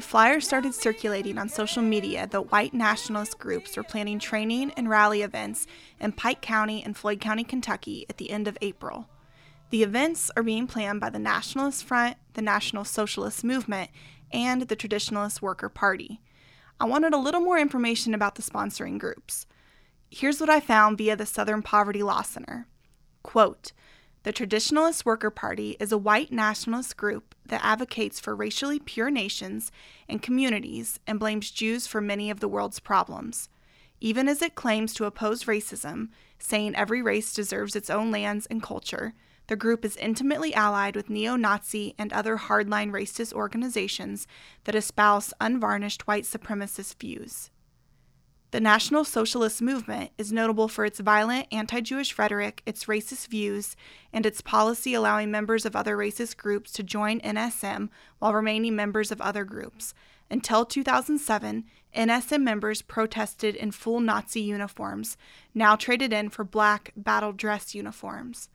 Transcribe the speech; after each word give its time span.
February, 0.00 0.10
flyers 0.10 0.46
started 0.46 0.74
circulating 0.74 1.38
on 1.38 1.48
social 1.48 1.82
media 1.82 2.26
that 2.26 2.50
white 2.50 2.74
nationalist 2.74 3.38
groups 3.38 3.76
were 3.76 3.84
planning 3.84 4.18
training 4.18 4.72
and 4.76 4.88
rally 4.88 5.22
events 5.22 5.68
in 6.00 6.10
Pike 6.10 6.40
County 6.40 6.82
and 6.82 6.96
Floyd 6.96 7.20
County, 7.20 7.44
Kentucky 7.44 8.04
at 8.10 8.16
the 8.16 8.30
end 8.30 8.48
of 8.48 8.58
April. 8.60 9.08
The 9.70 9.84
events 9.84 10.32
are 10.36 10.42
being 10.42 10.66
planned 10.66 11.00
by 11.00 11.10
the 11.10 11.20
Nationalist 11.20 11.84
Front, 11.84 12.16
the 12.32 12.42
National 12.42 12.84
Socialist 12.84 13.44
Movement, 13.44 13.88
and 14.32 14.62
the 14.62 14.74
Traditionalist 14.74 15.40
Worker 15.40 15.68
Party. 15.68 16.20
I 16.80 16.86
wanted 16.86 17.12
a 17.12 17.18
little 17.18 17.40
more 17.40 17.58
information 17.58 18.14
about 18.14 18.34
the 18.34 18.42
sponsoring 18.42 18.98
groups. 18.98 19.46
Here's 20.10 20.40
what 20.40 20.50
I 20.50 20.58
found 20.58 20.98
via 20.98 21.14
the 21.14 21.24
Southern 21.24 21.62
Poverty 21.62 22.02
Law 22.02 22.22
Center. 22.22 22.66
Quote, 23.22 23.70
the 24.24 24.32
Traditionalist 24.32 25.04
Worker 25.04 25.28
Party 25.28 25.76
is 25.78 25.92
a 25.92 25.98
white 25.98 26.32
nationalist 26.32 26.96
group 26.96 27.34
that 27.46 27.62
advocates 27.62 28.18
for 28.18 28.34
racially 28.34 28.78
pure 28.78 29.10
nations 29.10 29.70
and 30.08 30.22
communities 30.22 30.98
and 31.06 31.20
blames 31.20 31.50
Jews 31.50 31.86
for 31.86 32.00
many 32.00 32.30
of 32.30 32.40
the 32.40 32.48
world's 32.48 32.80
problems. 32.80 33.50
Even 34.00 34.26
as 34.26 34.40
it 34.40 34.54
claims 34.54 34.94
to 34.94 35.04
oppose 35.04 35.44
racism, 35.44 36.08
saying 36.38 36.74
every 36.74 37.02
race 37.02 37.34
deserves 37.34 37.76
its 37.76 37.90
own 37.90 38.10
lands 38.10 38.46
and 38.46 38.62
culture, 38.62 39.12
the 39.48 39.56
group 39.56 39.84
is 39.84 39.98
intimately 39.98 40.54
allied 40.54 40.96
with 40.96 41.10
neo 41.10 41.36
Nazi 41.36 41.94
and 41.98 42.10
other 42.10 42.38
hardline 42.38 42.90
racist 42.90 43.34
organizations 43.34 44.26
that 44.64 44.74
espouse 44.74 45.34
unvarnished 45.38 46.06
white 46.06 46.24
supremacist 46.24 46.98
views. 46.98 47.50
The 48.54 48.60
National 48.60 49.04
Socialist 49.04 49.60
Movement 49.60 50.12
is 50.16 50.30
notable 50.30 50.68
for 50.68 50.84
its 50.84 51.00
violent 51.00 51.48
anti 51.50 51.80
Jewish 51.80 52.16
rhetoric, 52.16 52.62
its 52.64 52.84
racist 52.84 53.26
views, 53.26 53.74
and 54.12 54.24
its 54.24 54.40
policy 54.40 54.94
allowing 54.94 55.32
members 55.32 55.66
of 55.66 55.74
other 55.74 55.96
racist 55.96 56.36
groups 56.36 56.70
to 56.74 56.84
join 56.84 57.18
NSM 57.22 57.88
while 58.20 58.32
remaining 58.32 58.76
members 58.76 59.10
of 59.10 59.20
other 59.20 59.42
groups. 59.42 59.92
Until 60.30 60.64
2007, 60.64 61.64
NSM 61.96 62.42
members 62.42 62.80
protested 62.80 63.56
in 63.56 63.72
full 63.72 63.98
Nazi 63.98 64.42
uniforms, 64.42 65.16
now 65.52 65.74
traded 65.74 66.12
in 66.12 66.28
for 66.28 66.44
black 66.44 66.92
battle 66.96 67.32
dress 67.32 67.74
uniforms. 67.74 68.50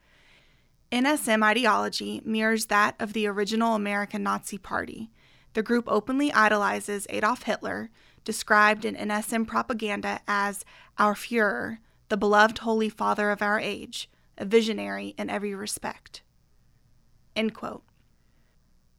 NSM 0.93 1.43
ideology 1.43 2.21
mirrors 2.23 2.67
that 2.67 2.95
of 2.99 3.11
the 3.11 3.27
original 3.27 3.75
American 3.75 4.23
Nazi 4.23 4.57
Party. 4.57 5.11
The 5.55 5.63
group 5.63 5.85
openly 5.87 6.31
idolizes 6.31 7.05
Adolf 7.09 7.43
Hitler 7.43 7.89
described 8.23 8.85
in 8.85 8.95
NSM 8.95 9.47
propaganda 9.47 10.21
as 10.27 10.65
our 10.97 11.13
Fuhrer, 11.13 11.77
the 12.09 12.17
beloved 12.17 12.59
Holy 12.59 12.89
Father 12.89 13.31
of 13.31 13.41
our 13.41 13.59
age, 13.59 14.09
a 14.37 14.45
visionary 14.45 15.15
in 15.17 15.29
every 15.29 15.53
respect. 15.53 16.21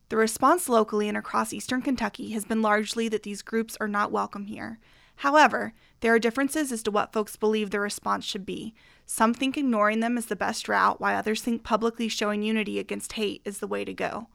The 0.08 0.16
response 0.16 0.68
locally 0.68 1.08
and 1.08 1.16
across 1.16 1.52
eastern 1.52 1.82
Kentucky 1.82 2.30
has 2.30 2.44
been 2.44 2.62
largely 2.62 3.08
that 3.08 3.22
these 3.22 3.42
groups 3.42 3.76
are 3.80 3.88
not 3.88 4.10
welcome 4.10 4.46
here. 4.46 4.80
However, 5.16 5.74
there 6.00 6.14
are 6.14 6.18
differences 6.18 6.72
as 6.72 6.82
to 6.84 6.90
what 6.90 7.12
folks 7.12 7.36
believe 7.36 7.70
the 7.70 7.78
response 7.78 8.24
should 8.24 8.46
be. 8.46 8.74
Some 9.06 9.34
think 9.34 9.56
ignoring 9.56 10.00
them 10.00 10.16
is 10.16 10.26
the 10.26 10.34
best 10.34 10.68
route, 10.68 11.00
while 11.00 11.16
others 11.16 11.42
think 11.42 11.62
publicly 11.62 12.08
showing 12.08 12.42
unity 12.42 12.78
against 12.78 13.12
hate 13.12 13.42
is 13.44 13.58
the 13.58 13.66
way 13.66 13.84
to 13.84 13.92
go. 13.92 14.28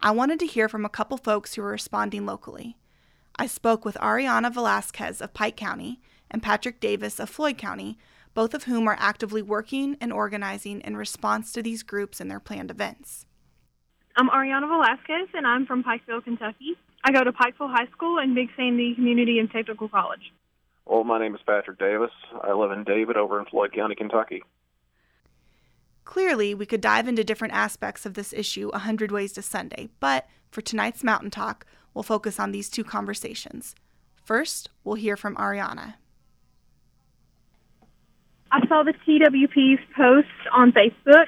I 0.00 0.10
wanted 0.10 0.40
to 0.40 0.46
hear 0.46 0.68
from 0.68 0.84
a 0.84 0.88
couple 0.88 1.16
folks 1.16 1.54
who 1.54 1.62
are 1.62 1.70
responding 1.70 2.26
locally. 2.26 2.76
I 3.36 3.46
spoke 3.46 3.84
with 3.84 3.96
Ariana 3.96 4.52
Velasquez 4.52 5.20
of 5.20 5.34
Pike 5.34 5.56
County 5.56 6.00
and 6.30 6.42
Patrick 6.42 6.78
Davis 6.78 7.18
of 7.18 7.28
Floyd 7.28 7.58
County, 7.58 7.98
both 8.32 8.54
of 8.54 8.64
whom 8.64 8.86
are 8.86 8.96
actively 8.98 9.42
working 9.42 9.96
and 10.00 10.12
organizing 10.12 10.80
in 10.82 10.96
response 10.96 11.52
to 11.52 11.62
these 11.62 11.82
groups 11.82 12.20
and 12.20 12.30
their 12.30 12.38
planned 12.38 12.70
events. 12.70 13.26
I'm 14.16 14.28
Ariana 14.28 14.68
Velasquez, 14.68 15.28
and 15.34 15.46
I'm 15.46 15.66
from 15.66 15.82
Pikeville, 15.82 16.22
Kentucky. 16.22 16.76
I 17.02 17.10
go 17.10 17.24
to 17.24 17.32
Pikeville 17.32 17.74
High 17.74 17.90
School 17.90 18.18
and 18.18 18.36
Big 18.36 18.50
Sandy 18.56 18.94
Community 18.94 19.40
and 19.40 19.50
Technical 19.50 19.88
College. 19.88 20.32
Well, 20.86 21.02
my 21.02 21.18
name 21.18 21.34
is 21.34 21.40
Patrick 21.44 21.78
Davis. 21.78 22.12
I 22.40 22.52
live 22.52 22.70
in 22.70 22.84
David 22.84 23.16
over 23.16 23.40
in 23.40 23.46
Floyd 23.46 23.72
County, 23.72 23.96
Kentucky. 23.96 24.44
Clearly, 26.04 26.54
we 26.54 26.66
could 26.66 26.80
dive 26.80 27.08
into 27.08 27.24
different 27.24 27.54
aspects 27.54 28.06
of 28.06 28.14
this 28.14 28.32
issue 28.32 28.70
a 28.72 28.80
hundred 28.80 29.10
ways 29.10 29.32
to 29.32 29.42
Sunday, 29.42 29.88
but 29.98 30.28
for 30.50 30.60
tonight's 30.60 31.02
Mountain 31.02 31.30
Talk, 31.30 31.66
we'll 31.94 32.02
focus 32.02 32.38
on 32.38 32.52
these 32.52 32.68
two 32.68 32.84
conversations. 32.84 33.74
First, 34.24 34.70
we'll 34.82 34.96
hear 34.96 35.16
from 35.16 35.36
Ariana. 35.36 35.94
I 38.50 38.66
saw 38.68 38.82
the 38.82 38.94
TWP's 39.06 39.80
post 39.96 40.28
on 40.52 40.72
Facebook, 40.72 41.26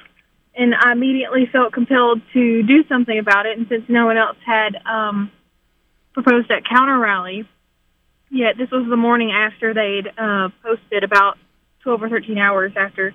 and 0.55 0.73
I 0.73 0.93
immediately 0.93 1.47
felt 1.51 1.73
compelled 1.73 2.21
to 2.33 2.63
do 2.63 2.83
something 2.87 3.19
about 3.19 3.45
it. 3.45 3.57
And 3.57 3.67
since 3.67 3.83
no 3.89 4.05
one 4.05 4.17
else 4.17 4.37
had 4.45 4.77
um, 4.85 5.31
proposed 6.13 6.49
that 6.49 6.63
counter 6.67 6.97
rally, 6.97 7.47
yet 8.31 8.57
this 8.57 8.71
was 8.71 8.87
the 8.89 8.97
morning 8.97 9.31
after 9.31 9.73
they'd 9.73 10.07
uh, 10.17 10.49
posted 10.63 11.03
about 11.03 11.37
12 11.83 12.03
or 12.03 12.09
13 12.09 12.37
hours 12.37 12.71
after. 12.75 13.13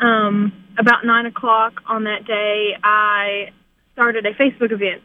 Um, 0.00 0.52
about 0.78 1.04
9 1.04 1.26
o'clock 1.26 1.80
on 1.86 2.04
that 2.04 2.26
day, 2.26 2.76
I 2.82 3.50
started 3.92 4.24
a 4.26 4.34
Facebook 4.34 4.72
event 4.72 5.02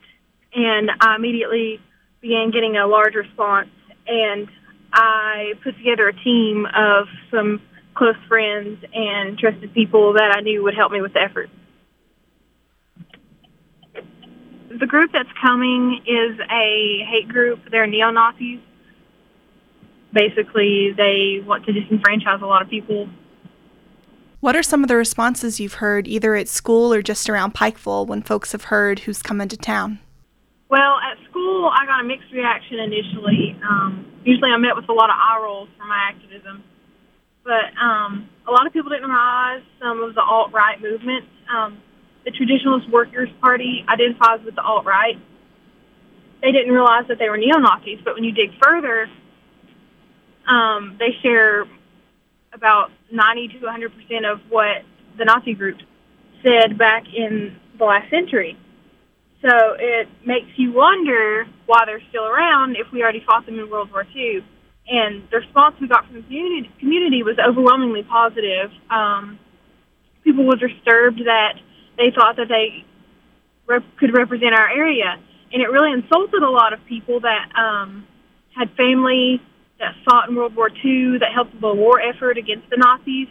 and 0.53 0.91
I 1.00 1.16
immediately 1.16 1.79
began 2.22 2.51
getting 2.51 2.78
a 2.78 2.88
large 2.88 3.16
response. 3.16 3.69
And 4.07 4.47
I 4.94 5.53
put 5.63 5.78
together 5.78 6.07
a 6.07 6.13
team 6.23 6.66
of 6.75 7.07
some 7.29 7.62
close 7.95 8.16
friends 8.28 8.84
and 8.94 9.38
trusted 9.38 9.73
people 9.73 10.13
that 10.13 10.35
I 10.35 10.41
knew 10.41 10.63
would 10.63 10.75
help 10.75 10.91
me 10.91 11.01
with 11.01 11.13
the 11.13 11.22
effort. 11.22 11.50
The 14.79 14.88
group 14.88 15.12
that's 15.12 15.29
coming 15.41 16.01
is 16.06 16.39
a 16.39 17.06
hate 17.09 17.28
group. 17.28 17.59
They're 17.69 17.88
neo 17.88 18.09
Nazis. 18.09 18.59
Basically, 20.13 20.94
they 20.95 21.41
want 21.45 21.66
to 21.66 21.73
disenfranchise 21.73 22.41
a 22.41 22.45
lot 22.45 22.62
of 22.62 22.69
people. 22.69 23.09
What 24.39 24.56
are 24.56 24.63
some 24.63 24.81
of 24.83 24.88
the 24.88 24.95
responses 24.95 25.59
you've 25.59 25.75
heard, 25.75 26.07
either 26.07 26.35
at 26.35 26.47
school 26.47 26.94
or 26.94 27.01
just 27.01 27.29
around 27.29 27.53
Pikeville, 27.53 28.07
when 28.07 28.22
folks 28.22 28.53
have 28.53 28.66
heard 28.66 29.00
who's 29.00 29.22
coming 29.22 29.47
to 29.50 29.57
town? 29.57 30.00
Well, 30.71 30.99
at 31.03 31.17
school, 31.29 31.67
I 31.67 31.85
got 31.85 31.99
a 31.99 32.07
mixed 32.07 32.31
reaction 32.31 32.79
initially. 32.79 33.59
Um, 33.61 34.07
usually, 34.23 34.51
I'm 34.51 34.61
met 34.61 34.73
with 34.73 34.87
a 34.87 34.93
lot 34.93 35.09
of 35.09 35.17
eye 35.19 35.37
rolls 35.43 35.67
for 35.77 35.83
my 35.83 35.99
activism, 36.07 36.63
but 37.43 37.75
um, 37.75 38.29
a 38.47 38.51
lot 38.51 38.65
of 38.65 38.71
people 38.71 38.89
didn't 38.89 39.09
realize 39.09 39.63
some 39.81 40.01
of 40.01 40.15
the 40.15 40.21
alt 40.21 40.53
right 40.53 40.81
movement. 40.81 41.25
Um, 41.53 41.83
the 42.23 42.31
Traditionalist 42.31 42.89
Workers 42.89 43.27
Party 43.41 43.83
identifies 43.89 44.39
with 44.45 44.55
the 44.55 44.61
alt 44.61 44.85
right. 44.85 45.19
They 46.41 46.53
didn't 46.53 46.71
realize 46.71 47.03
that 47.09 47.19
they 47.19 47.27
were 47.27 47.38
neo 47.38 47.57
Nazis, 47.57 47.99
but 48.05 48.13
when 48.13 48.23
you 48.23 48.31
dig 48.31 48.51
further, 48.63 49.09
um, 50.47 50.95
they 50.99 51.11
share 51.21 51.65
about 52.53 52.91
90 53.11 53.59
to 53.59 53.59
100 53.59 53.91
percent 53.91 54.25
of 54.25 54.39
what 54.47 54.83
the 55.17 55.25
Nazi 55.25 55.53
groups 55.53 55.83
said 56.43 56.77
back 56.77 57.03
in 57.13 57.57
the 57.77 57.83
last 57.83 58.09
century. 58.09 58.57
So 59.41 59.50
it 59.79 60.07
makes 60.25 60.47
you 60.56 60.72
wonder 60.72 61.47
why 61.66 61.84
they're 61.85 62.02
still 62.09 62.25
around 62.25 62.75
if 62.78 62.91
we 62.91 63.02
already 63.02 63.24
fought 63.25 63.46
them 63.46 63.57
in 63.57 63.69
World 63.69 63.92
War 63.92 64.06
II. 64.15 64.45
And 64.88 65.24
the 65.31 65.38
response 65.38 65.75
we 65.81 65.88
got 65.88 66.06
from 66.06 66.15
the 66.15 66.21
community, 66.21 66.69
community 66.80 67.24
was 67.24 67.38
overwhelmingly 67.39 68.04
positive. 68.04 68.71
Um, 68.89 69.39
people 70.24 70.45
were 70.45 70.57
disturbed 70.57 71.19
that 71.25 71.54
they 71.98 72.12
thought 72.13 72.36
that 72.38 72.50
they 72.50 72.86
rep- 73.65 73.98
could 73.98 74.13
represent 74.13 74.54
our 74.54 74.69
area. 74.69 75.18
And 75.51 75.62
it 75.62 75.69
really 75.69 75.92
insulted 75.92 76.44
a 76.44 76.50
lot 76.50 76.74
of 76.74 76.80
people 76.86 77.21
that 77.21 77.50
um, 77.57 78.06
had 78.56 78.69
family 78.77 79.42
that 79.80 79.95
fought 80.06 80.30
in 80.30 80.36
World 80.36 80.56
War 80.56 80.69
II, 80.69 81.18
that 81.19 81.33
helped 81.33 81.54
with 81.54 81.62
the 81.62 81.74
war 81.74 82.00
effort 82.00 82.38
against 82.38 82.69
the 82.69 82.77
Nazis, 82.77 83.27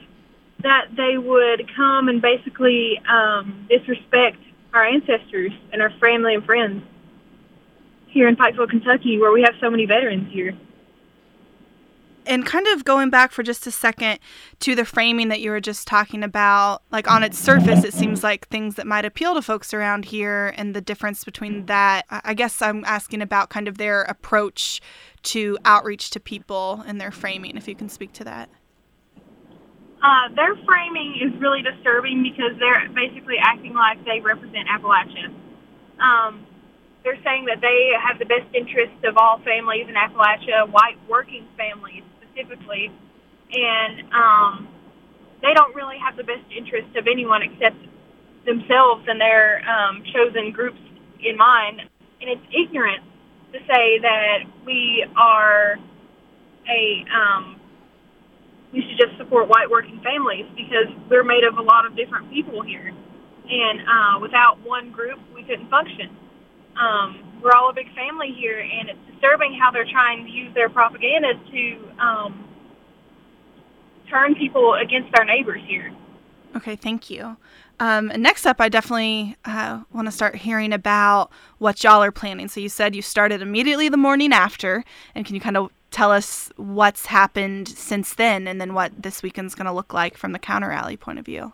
that 0.63 0.89
they 0.97 1.17
would 1.17 1.71
come 1.77 2.09
and 2.09 2.21
basically 2.21 3.01
um, 3.09 3.69
disrespect 3.71 4.39
our 4.73 4.85
ancestors 4.85 5.53
and 5.73 5.83
our 5.83 5.91
family 6.01 6.35
and 6.35 6.45
friends 6.45 6.83
here 8.07 8.29
in 8.29 8.37
Pikeville, 8.37 8.69
Kentucky, 8.69 9.19
where 9.19 9.33
we 9.33 9.43
have 9.43 9.55
so 9.61 9.71
many 9.71 9.87
veterans 9.87 10.33
here. 10.33 10.57
And 12.27 12.45
kind 12.45 12.67
of 12.69 12.85
going 12.85 13.09
back 13.09 13.33
for 13.33 13.43
just 13.43 13.67
a 13.67 13.71
second 13.71 14.19
to 14.61 14.75
the 14.75 14.85
framing 14.85 15.29
that 15.29 15.41
you 15.41 15.51
were 15.51 15.61
just 15.61 15.89
talking 15.89 16.23
about, 16.23 16.83
like 16.93 17.11
on 17.11 17.23
its 17.23 17.39
surface, 17.39 17.83
it 17.83 17.95
seems 17.95 18.23
like 18.23 18.47
things 18.49 18.75
that 18.75 18.87
might 18.87 19.05
appeal 19.05 19.35
to 19.35 19.43
folks 19.43 19.73
around 19.73 20.05
here 20.05 20.53
and 20.57 20.75
the 20.75 20.81
difference 20.81 21.25
between 21.25 21.67
that. 21.67 22.05
I 22.11 22.35
guess 22.35 22.61
I'm 22.61 22.85
asking 22.85 23.23
about 23.23 23.49
kind 23.49 23.67
of 23.67 23.79
their 23.79 24.03
approach 24.03 24.81
to 25.25 25.59
outreach 25.65 26.11
to 26.11 26.21
people 26.21 26.85
and 26.87 27.01
their 27.01 27.11
framing, 27.11 27.57
if 27.57 27.67
you 27.67 27.75
can 27.75 27.89
speak 27.89 28.13
to 28.15 28.25
that. 28.25 28.51
Uh, 30.03 30.33
their 30.35 30.57
framing 30.65 31.21
is 31.21 31.39
really 31.41 31.63
disturbing 31.63 32.23
because 32.23 32.57
they're 32.59 32.89
basically 32.95 33.37
acting 33.41 33.75
like 33.75 34.03
they 34.05 34.21
represent 34.21 34.67
Appalachia. 34.67 35.29
Um, 36.01 36.47
they're 37.05 37.21
saying 37.23 37.47
that 37.47 37.61
they 37.61 37.93
have 38.01 38.19
the 38.19 38.25
best 38.25 38.49
interests 38.55 39.05
of 39.05 39.17
all 39.17 39.41
families 39.45 39.87
in 39.89 39.95
Appalachia, 39.95 40.71
white 40.71 40.97
working 41.09 41.47
families 41.57 42.03
specifically, 42.17 42.91
and 43.53 44.13
um, 44.13 44.69
they 45.43 45.53
don't 45.53 45.75
really 45.75 45.99
have 45.99 46.17
the 46.17 46.25
best 46.25 46.45
interest 46.55 46.97
of 46.97 47.07
anyone 47.07 47.43
except 47.43 47.77
themselves 48.47 49.05
and 49.07 49.21
their 49.21 49.61
um, 49.69 50.03
chosen 50.15 50.51
groups 50.51 50.81
in 51.23 51.37
mind. 51.37 51.81
and 52.21 52.31
it's 52.31 52.47
ignorant 52.53 53.03
to 53.53 53.59
say 53.67 53.99
that 53.99 54.45
we 54.65 55.05
are 55.17 55.77
a 56.69 57.05
um, 57.13 57.60
we 58.73 58.83
should 58.83 58.99
just 58.99 59.17
support 59.19 59.49
white 59.49 59.69
working 59.71 60.01
families 60.03 60.47
because 60.57 60.87
we're 61.09 61.25
made 61.25 61.45
of 61.45 61.59
a 61.59 61.63
lot 61.63 61.87
of 61.87 61.97
different 61.97 62.31
people 62.31 62.63
here, 62.63 62.93
and 63.49 63.81
uh, 63.89 64.21
without 64.21 64.61
one 64.65 64.93
group, 64.93 65.19
we 65.35 65.43
couldn't 65.43 65.69
function. 65.69 66.17
Um, 66.79 67.41
we're 67.43 67.53
all 67.53 67.71
a 67.71 67.75
big 67.75 67.93
family 67.95 68.33
here, 68.39 68.61
and 68.61 68.91
it's 68.91 68.99
disturbing 69.13 69.59
how 69.61 69.71
they're 69.71 69.91
trying 69.91 70.25
to 70.25 70.31
use 70.31 70.55
their 70.55 70.69
propaganda 70.69 71.35
to 71.51 71.89
um, 71.99 72.49
turn 74.09 74.35
people 74.35 74.75
against 74.75 75.17
our 75.19 75.25
neighbors 75.25 75.63
here. 75.67 75.93
Okay, 76.57 76.77
thank 76.77 77.11
you. 77.11 77.37
Um, 77.79 78.09
next 78.17 78.45
up, 78.45 78.61
I 78.61 78.69
definitely 78.69 79.37
uh, 79.45 79.83
want 79.93 80.07
to 80.07 80.13
start 80.13 80.37
hearing 80.37 80.73
about 80.73 81.31
what 81.59 81.83
y'all 81.83 82.03
are 82.03 82.13
planning. 82.13 82.49
So 82.49 82.61
you 82.61 82.69
said 82.69 82.95
you 82.95 83.03
started 83.03 83.41
immediately 83.41 83.89
the 83.89 83.97
morning 83.97 84.33
after, 84.33 84.85
and 85.15 85.25
can 85.25 85.35
you 85.35 85.41
kind 85.41 85.57
of 85.57 85.71
tell 85.91 86.13
us 86.13 86.51
what's 86.57 87.07
happened 87.07 87.69
since 87.69 88.15
then, 88.15 88.47
and 88.47 88.61
then 88.61 88.75
what 88.75 89.03
this 89.03 89.23
weekend's 89.23 89.55
going 89.55 89.67
to 89.67 89.73
look 89.73 89.93
like 89.93 90.17
from 90.17 90.33
the 90.33 90.39
counter 90.39 90.69
rally 90.69 90.97
point 90.97 91.19
of 91.19 91.25
view? 91.25 91.53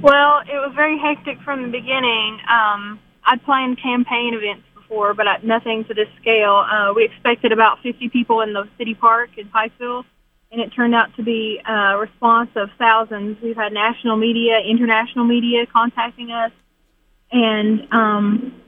Well, 0.00 0.40
it 0.46 0.58
was 0.58 0.72
very 0.74 0.98
hectic 0.98 1.40
from 1.42 1.62
the 1.62 1.68
beginning. 1.68 2.38
Um, 2.48 3.00
I'd 3.24 3.42
planned 3.44 3.80
campaign 3.82 4.34
events 4.34 4.64
before, 4.74 5.14
but 5.14 5.26
nothing 5.44 5.84
to 5.86 5.94
this 5.94 6.08
scale. 6.20 6.64
Uh, 6.70 6.92
we 6.94 7.04
expected 7.04 7.52
about 7.52 7.80
50 7.82 8.08
people 8.08 8.40
in 8.40 8.52
the 8.52 8.68
city 8.78 8.94
park 8.94 9.30
in 9.36 9.48
Pikeville 9.48 10.04
and 10.52 10.60
it 10.60 10.68
turned 10.68 10.94
out 10.94 11.16
to 11.16 11.22
be 11.22 11.60
a 11.66 11.96
response 11.96 12.50
of 12.56 12.68
thousands. 12.78 13.38
We've 13.42 13.56
had 13.56 13.72
national 13.72 14.18
media, 14.18 14.58
international 14.60 15.24
media 15.24 15.66
contacting 15.66 16.30
us, 16.30 16.52
and 17.32 17.88
um, 17.90 18.61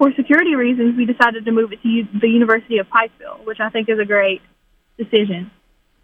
for 0.00 0.10
security 0.16 0.54
reasons, 0.54 0.96
we 0.96 1.04
decided 1.04 1.44
to 1.44 1.52
move 1.52 1.74
it 1.74 1.82
to 1.82 1.88
U- 1.88 2.08
the 2.22 2.28
University 2.28 2.78
of 2.78 2.86
Pikeville, 2.88 3.44
which 3.44 3.60
I 3.60 3.68
think 3.68 3.90
is 3.90 3.98
a 3.98 4.06
great 4.06 4.40
decision. 4.96 5.50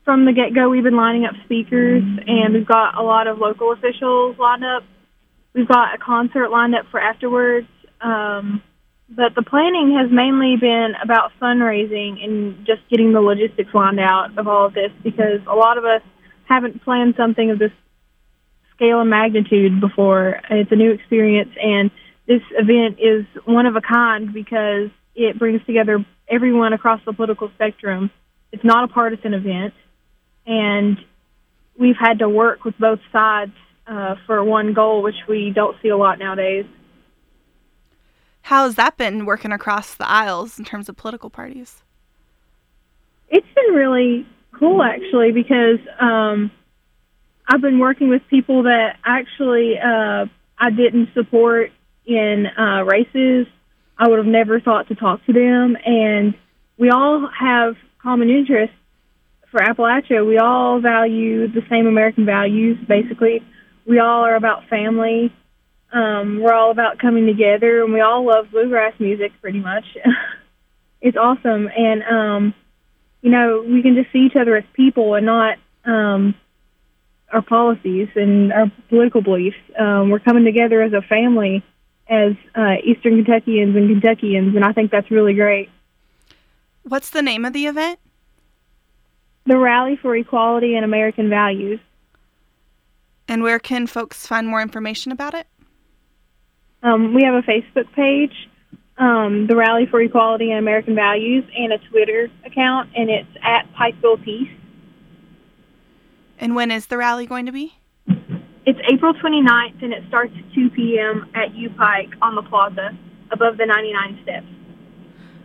From 0.04 0.26
the 0.26 0.34
get-go, 0.34 0.68
we've 0.68 0.84
been 0.84 0.96
lining 0.96 1.24
up 1.24 1.32
speakers, 1.46 2.02
and 2.02 2.52
we've 2.52 2.66
got 2.66 2.98
a 2.98 3.02
lot 3.02 3.26
of 3.26 3.38
local 3.38 3.72
officials 3.72 4.36
lined 4.38 4.66
up. 4.66 4.84
We've 5.54 5.66
got 5.66 5.94
a 5.94 5.98
concert 5.98 6.50
lined 6.50 6.74
up 6.74 6.84
for 6.90 7.00
afterwards. 7.00 7.68
Um, 8.02 8.62
but 9.08 9.34
the 9.34 9.42
planning 9.42 9.96
has 9.98 10.10
mainly 10.10 10.56
been 10.60 10.92
about 11.02 11.32
fundraising 11.40 12.22
and 12.22 12.66
just 12.66 12.82
getting 12.90 13.14
the 13.14 13.22
logistics 13.22 13.72
lined 13.72 13.98
out 13.98 14.36
of 14.36 14.46
all 14.46 14.66
of 14.66 14.74
this 14.74 14.92
because 15.02 15.40
a 15.46 15.54
lot 15.54 15.78
of 15.78 15.86
us 15.86 16.02
haven't 16.44 16.84
planned 16.84 17.14
something 17.16 17.50
of 17.50 17.58
this 17.58 17.72
scale 18.74 19.00
and 19.00 19.08
magnitude 19.08 19.80
before. 19.80 20.38
It's 20.50 20.70
a 20.70 20.76
new 20.76 20.90
experience, 20.90 21.50
and 21.56 21.90
this 22.26 22.42
event 22.52 22.98
is 23.00 23.24
one 23.44 23.66
of 23.66 23.76
a 23.76 23.80
kind 23.80 24.32
because 24.32 24.90
it 25.14 25.38
brings 25.38 25.64
together 25.64 26.04
everyone 26.28 26.72
across 26.72 27.00
the 27.04 27.12
political 27.12 27.50
spectrum. 27.54 28.10
It's 28.52 28.64
not 28.64 28.84
a 28.84 28.88
partisan 28.88 29.34
event, 29.34 29.74
and 30.46 30.98
we've 31.78 31.96
had 31.98 32.18
to 32.20 32.28
work 32.28 32.64
with 32.64 32.76
both 32.78 33.00
sides 33.12 33.52
uh, 33.86 34.16
for 34.26 34.42
one 34.44 34.72
goal, 34.72 35.02
which 35.02 35.16
we 35.28 35.50
don't 35.54 35.76
see 35.82 35.88
a 35.88 35.96
lot 35.96 36.18
nowadays. 36.18 36.66
How 38.42 38.64
has 38.64 38.76
that 38.76 38.96
been 38.96 39.26
working 39.26 39.52
across 39.52 39.94
the 39.94 40.08
aisles 40.08 40.58
in 40.58 40.64
terms 40.64 40.88
of 40.88 40.96
political 40.96 41.30
parties? 41.30 41.82
It's 43.28 43.46
been 43.54 43.74
really 43.74 44.26
cool 44.52 44.82
actually 44.82 45.32
because 45.32 45.78
um, 46.00 46.50
I've 47.48 47.60
been 47.60 47.78
working 47.78 48.08
with 48.08 48.22
people 48.30 48.62
that 48.64 48.98
actually 49.04 49.78
uh, 49.78 50.26
I 50.58 50.70
didn't 50.70 51.10
support 51.14 51.72
in 52.06 52.46
uh, 52.46 52.84
races. 52.84 53.46
I 53.98 54.08
would 54.08 54.18
have 54.18 54.26
never 54.26 54.60
thought 54.60 54.88
to 54.88 54.94
talk 54.94 55.24
to 55.26 55.32
them, 55.32 55.76
and 55.84 56.34
we 56.78 56.90
all 56.90 57.28
have 57.38 57.76
common 58.02 58.28
interests 58.30 58.76
for 59.50 59.60
Appalachia. 59.60 60.26
We 60.26 60.38
all 60.38 60.80
value 60.80 61.48
the 61.48 61.62
same 61.70 61.86
American 61.86 62.26
values, 62.26 62.78
basically. 62.86 63.42
We 63.86 63.98
all 63.98 64.24
are 64.24 64.36
about 64.36 64.68
family 64.68 65.32
um, 65.92 66.40
we're 66.40 66.52
all 66.52 66.70
about 66.70 66.98
coming 66.98 67.26
together, 67.26 67.82
and 67.82 67.92
we 67.92 68.00
all 68.00 68.26
love 68.26 68.50
bluegrass 68.50 68.94
music 68.98 69.32
pretty 69.40 69.60
much. 69.60 69.84
it's 71.00 71.16
awesome, 71.16 71.68
and 71.74 72.02
um, 72.02 72.54
you 73.22 73.30
know 73.30 73.64
we 73.66 73.82
can 73.82 73.94
just 73.94 74.12
see 74.12 74.26
each 74.26 74.36
other 74.36 74.56
as 74.56 74.64
people 74.74 75.14
and 75.14 75.24
not 75.24 75.58
um, 75.84 76.34
our 77.32 77.42
policies 77.42 78.08
and 78.14 78.52
our 78.52 78.70
political 78.88 79.22
beliefs. 79.22 79.56
Um, 79.78 80.10
we're 80.10 80.18
coming 80.18 80.44
together 80.44 80.82
as 80.82 80.92
a 80.92 81.02
family, 81.02 81.64
as 82.08 82.32
uh, 82.54 82.74
Eastern 82.84 83.24
Kentuckians 83.24 83.76
and 83.76 83.88
Kentuckians, 83.88 84.54
and 84.54 84.64
I 84.64 84.72
think 84.72 84.90
that's 84.90 85.10
really 85.10 85.34
great. 85.34 85.70
What's 86.84 87.10
the 87.10 87.22
name 87.22 87.44
of 87.44 87.52
the 87.52 87.66
event? 87.66 87.98
The 89.44 89.58
Rally 89.58 89.96
for 89.96 90.14
Equality 90.16 90.76
and 90.76 90.84
American 90.84 91.28
Values. 91.28 91.80
And 93.28 93.42
where 93.42 93.58
can 93.58 93.86
folks 93.86 94.26
find 94.26 94.46
more 94.46 94.62
information 94.62 95.10
about 95.10 95.34
it? 95.34 95.46
Um, 96.82 97.14
we 97.14 97.22
have 97.24 97.34
a 97.34 97.42
Facebook 97.42 97.92
page, 97.92 98.48
um, 98.98 99.46
the 99.48 99.56
Rally 99.56 99.86
for 99.86 100.00
Equality 100.00 100.50
and 100.50 100.58
American 100.58 100.94
Values, 100.94 101.44
and 101.56 101.72
a 101.72 101.78
Twitter 101.90 102.30
account, 102.44 102.90
and 102.94 103.10
it's 103.10 103.28
at 103.42 103.66
Pikeville 103.74 104.22
Peace. 104.24 104.50
And 106.38 106.54
when 106.54 106.70
is 106.70 106.86
the 106.86 106.96
rally 106.96 107.26
going 107.26 107.46
to 107.46 107.52
be? 107.52 107.74
It's 108.66 108.80
April 108.92 109.14
29th, 109.14 109.80
and 109.80 109.92
it 109.92 110.02
starts 110.08 110.32
at 110.36 110.54
2 110.54 110.70
p.m. 110.70 111.30
at 111.34 111.54
U 111.54 111.70
Pike 111.70 112.10
on 112.20 112.34
the 112.34 112.42
plaza 112.42 112.90
above 113.30 113.58
the 113.58 113.64
99 113.64 114.18
steps. 114.24 114.46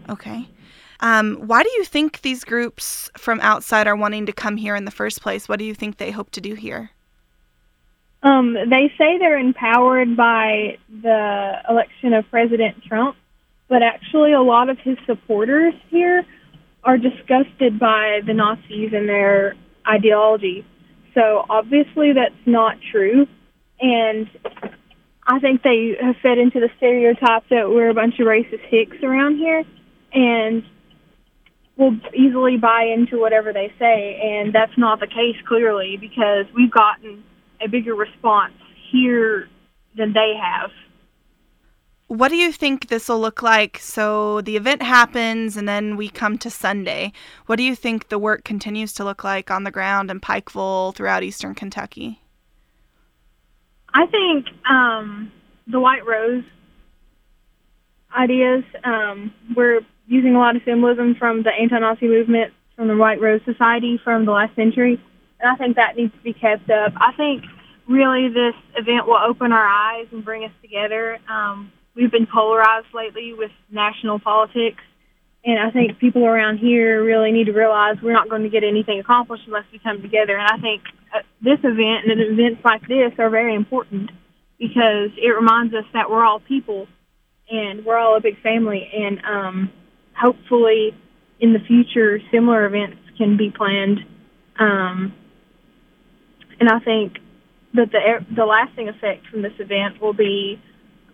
Okay. 0.10 0.50
Um, 1.02 1.36
why 1.36 1.62
do 1.62 1.70
you 1.70 1.86
think 1.86 2.22
these 2.22 2.44
groups 2.44 3.12
from 3.16 3.40
outside 3.42 3.88
are 3.88 3.96
wanting 3.96 4.26
to 4.26 4.34
come 4.34 4.58
here 4.58 4.76
in 4.76 4.86
the 4.86 4.92
first 4.92 5.22
place? 5.22 5.48
What 5.48 5.60
do 5.60 5.66
you 5.66 5.76
think 5.76 5.98
they 5.98 6.10
hope 6.10 6.32
to 6.32 6.42
do 6.42 6.56
here? 6.56 6.92
Um, 8.24 8.54
they 8.54 8.92
say 8.98 9.18
they're 9.18 9.38
empowered 9.38 10.18
by 10.18 10.78
the 11.02 11.62
election 11.70 12.14
of 12.14 12.26
President 12.30 12.84
Trump, 12.84 13.16
but 13.68 13.84
actually, 13.84 14.34
a 14.34 14.42
lot 14.42 14.70
of 14.70 14.78
his 14.80 14.98
supporters 15.06 15.74
here 15.90 16.26
are 16.84 16.98
disgusted 16.98 17.80
by 17.80 18.22
the 18.26 18.34
Nazis 18.34 18.94
and 18.94 19.08
their 19.08 19.56
ideology. 19.88 20.66
So, 21.14 21.46
obviously, 21.50 22.14
that's 22.14 22.36
not 22.46 22.78
true. 22.92 23.28
And 23.80 24.30
I 25.28 25.40
think 25.40 25.64
they 25.64 25.96
have 26.02 26.16
fed 26.22 26.38
into 26.38 26.60
the 26.60 26.70
stereotype 26.78 27.44
that 27.50 27.70
we're 27.70 27.90
a 27.90 27.94
bunch 27.94 28.20
of 28.20 28.28
racist 28.28 28.66
hicks 28.70 28.98
around 29.04 29.38
here 29.38 29.64
and 30.14 30.64
will 31.78 31.96
easily 32.14 32.58
buy 32.58 32.84
into 32.94 33.20
whatever 33.20 33.54
they 33.54 33.74
say. 33.80 34.20
And 34.22 34.54
that's 34.54 34.78
not 34.78 35.00
the 35.00 35.08
case, 35.08 35.38
clearly, 35.48 35.98
because 36.00 36.46
we've 36.56 36.72
gotten 36.72 37.24
a 37.64 37.68
bigger 37.68 37.96
response 37.96 38.54
here 38.92 39.48
than 39.98 40.14
they 40.14 40.34
have. 40.42 40.72
What 42.12 42.28
do 42.28 42.36
you 42.36 42.52
think 42.52 42.90
this 42.90 43.08
will 43.08 43.22
look 43.22 43.42
like? 43.42 43.78
So 43.80 44.42
the 44.42 44.58
event 44.58 44.82
happens 44.82 45.56
and 45.56 45.66
then 45.66 45.96
we 45.96 46.10
come 46.10 46.38
to 46.40 46.50
Sunday. 46.50 47.14
What 47.46 47.56
do 47.56 47.64
you 47.64 47.74
think 47.74 48.10
the 48.10 48.20
work 48.20 48.44
continues 48.44 48.92
to 48.96 49.06
look 49.06 49.24
like 49.24 49.50
on 49.50 49.64
the 49.64 49.72
ground 49.72 50.12
in 50.12 50.20
Pikeville 50.20 50.94
throughout 50.94 51.24
eastern 51.24 51.56
Kentucky? 51.56 52.20
I 53.94 54.08
think 54.08 54.48
um, 54.70 55.32
the 55.68 55.80
White 55.80 56.06
Rose 56.06 56.44
ideas, 58.14 58.66
um, 58.84 59.34
we're 59.56 59.80
using 60.06 60.36
a 60.36 60.40
lot 60.40 60.58
of 60.58 60.64
symbolism 60.66 61.16
from 61.16 61.44
the 61.44 61.52
anti 61.52 61.80
Nazi 61.80 62.10
movement, 62.10 62.54
from 62.76 62.90
the 62.90 62.98
White 62.98 63.22
Rose 63.22 63.40
Society 63.46 63.98
from 64.04 64.26
the 64.26 64.34
last 64.34 64.54
century 64.58 65.02
and 65.40 65.50
I 65.50 65.56
think 65.56 65.78
that 65.78 65.96
needs 65.96 66.14
to 66.14 66.20
be 66.20 66.34
kept 66.34 66.70
up. 66.70 66.92
I 66.98 67.14
think 67.14 67.46
really 67.88 68.28
this 68.28 68.56
event 68.76 69.08
will 69.08 69.18
open 69.18 69.54
our 69.54 69.66
eyes 69.66 70.08
and 70.12 70.26
bring 70.26 70.44
us 70.44 70.52
together. 70.62 71.18
Um, 71.30 71.72
we've 71.96 72.12
been 72.12 72.28
polarized 72.28 72.88
lately 72.94 73.34
with 73.38 73.52
national 73.70 74.20
politics, 74.20 74.82
and 75.44 75.60
I 75.60 75.72
think 75.72 76.00
people 76.00 76.26
around 76.26 76.60
here 76.60 77.04
really 77.04 77.32
need 77.32 77.46
to 77.46 77.52
realize 77.52 77.98
we're 78.02 78.14
not 78.14 78.30
going 78.30 78.44
to 78.44 78.50
get 78.50 78.64
anything 78.64 79.00
accomplished 79.00 79.44
unless 79.48 79.66
we 79.72 79.80
come 79.80 80.02
together. 80.02 80.38
And 80.38 80.48
I 80.48 80.62
think 80.62 80.84
uh, 81.14 81.20
this 81.42 81.58
event 81.64 82.06
and 82.06 82.22
events 82.22 82.62
like 82.64 82.88
this 82.88 83.12
are 83.18 83.30
very 83.30 83.56
important 83.56 84.12
because 84.60 85.10
it 85.18 85.30
reminds 85.36 85.74
us 85.74 85.86
that 85.94 86.10
we're 86.12 86.24
all 86.24 86.40
people 86.40 86.88
and 87.50 87.84
we're 87.84 87.98
all 87.98 88.16
a 88.16 88.22
big 88.22 88.40
family. 88.42 88.88
And 88.94 89.20
um, 89.26 89.72
hopefully, 90.16 90.96
in 91.40 91.54
the 91.54 91.60
future, 91.60 92.20
similar 92.32 92.66
events 92.68 92.98
can 93.18 93.36
be 93.36 93.50
planned. 93.50 94.00
Um, 94.60 95.14
and 96.60 96.70
I 96.70 96.80
think 96.80 97.18
that 97.74 97.92
the 97.92 98.26
the 98.36 98.46
lasting 98.46 98.90
effect 98.90 99.26
from 99.28 99.42
this 99.42 99.54
event 99.58 100.00
will 100.00 100.14
be 100.14 100.62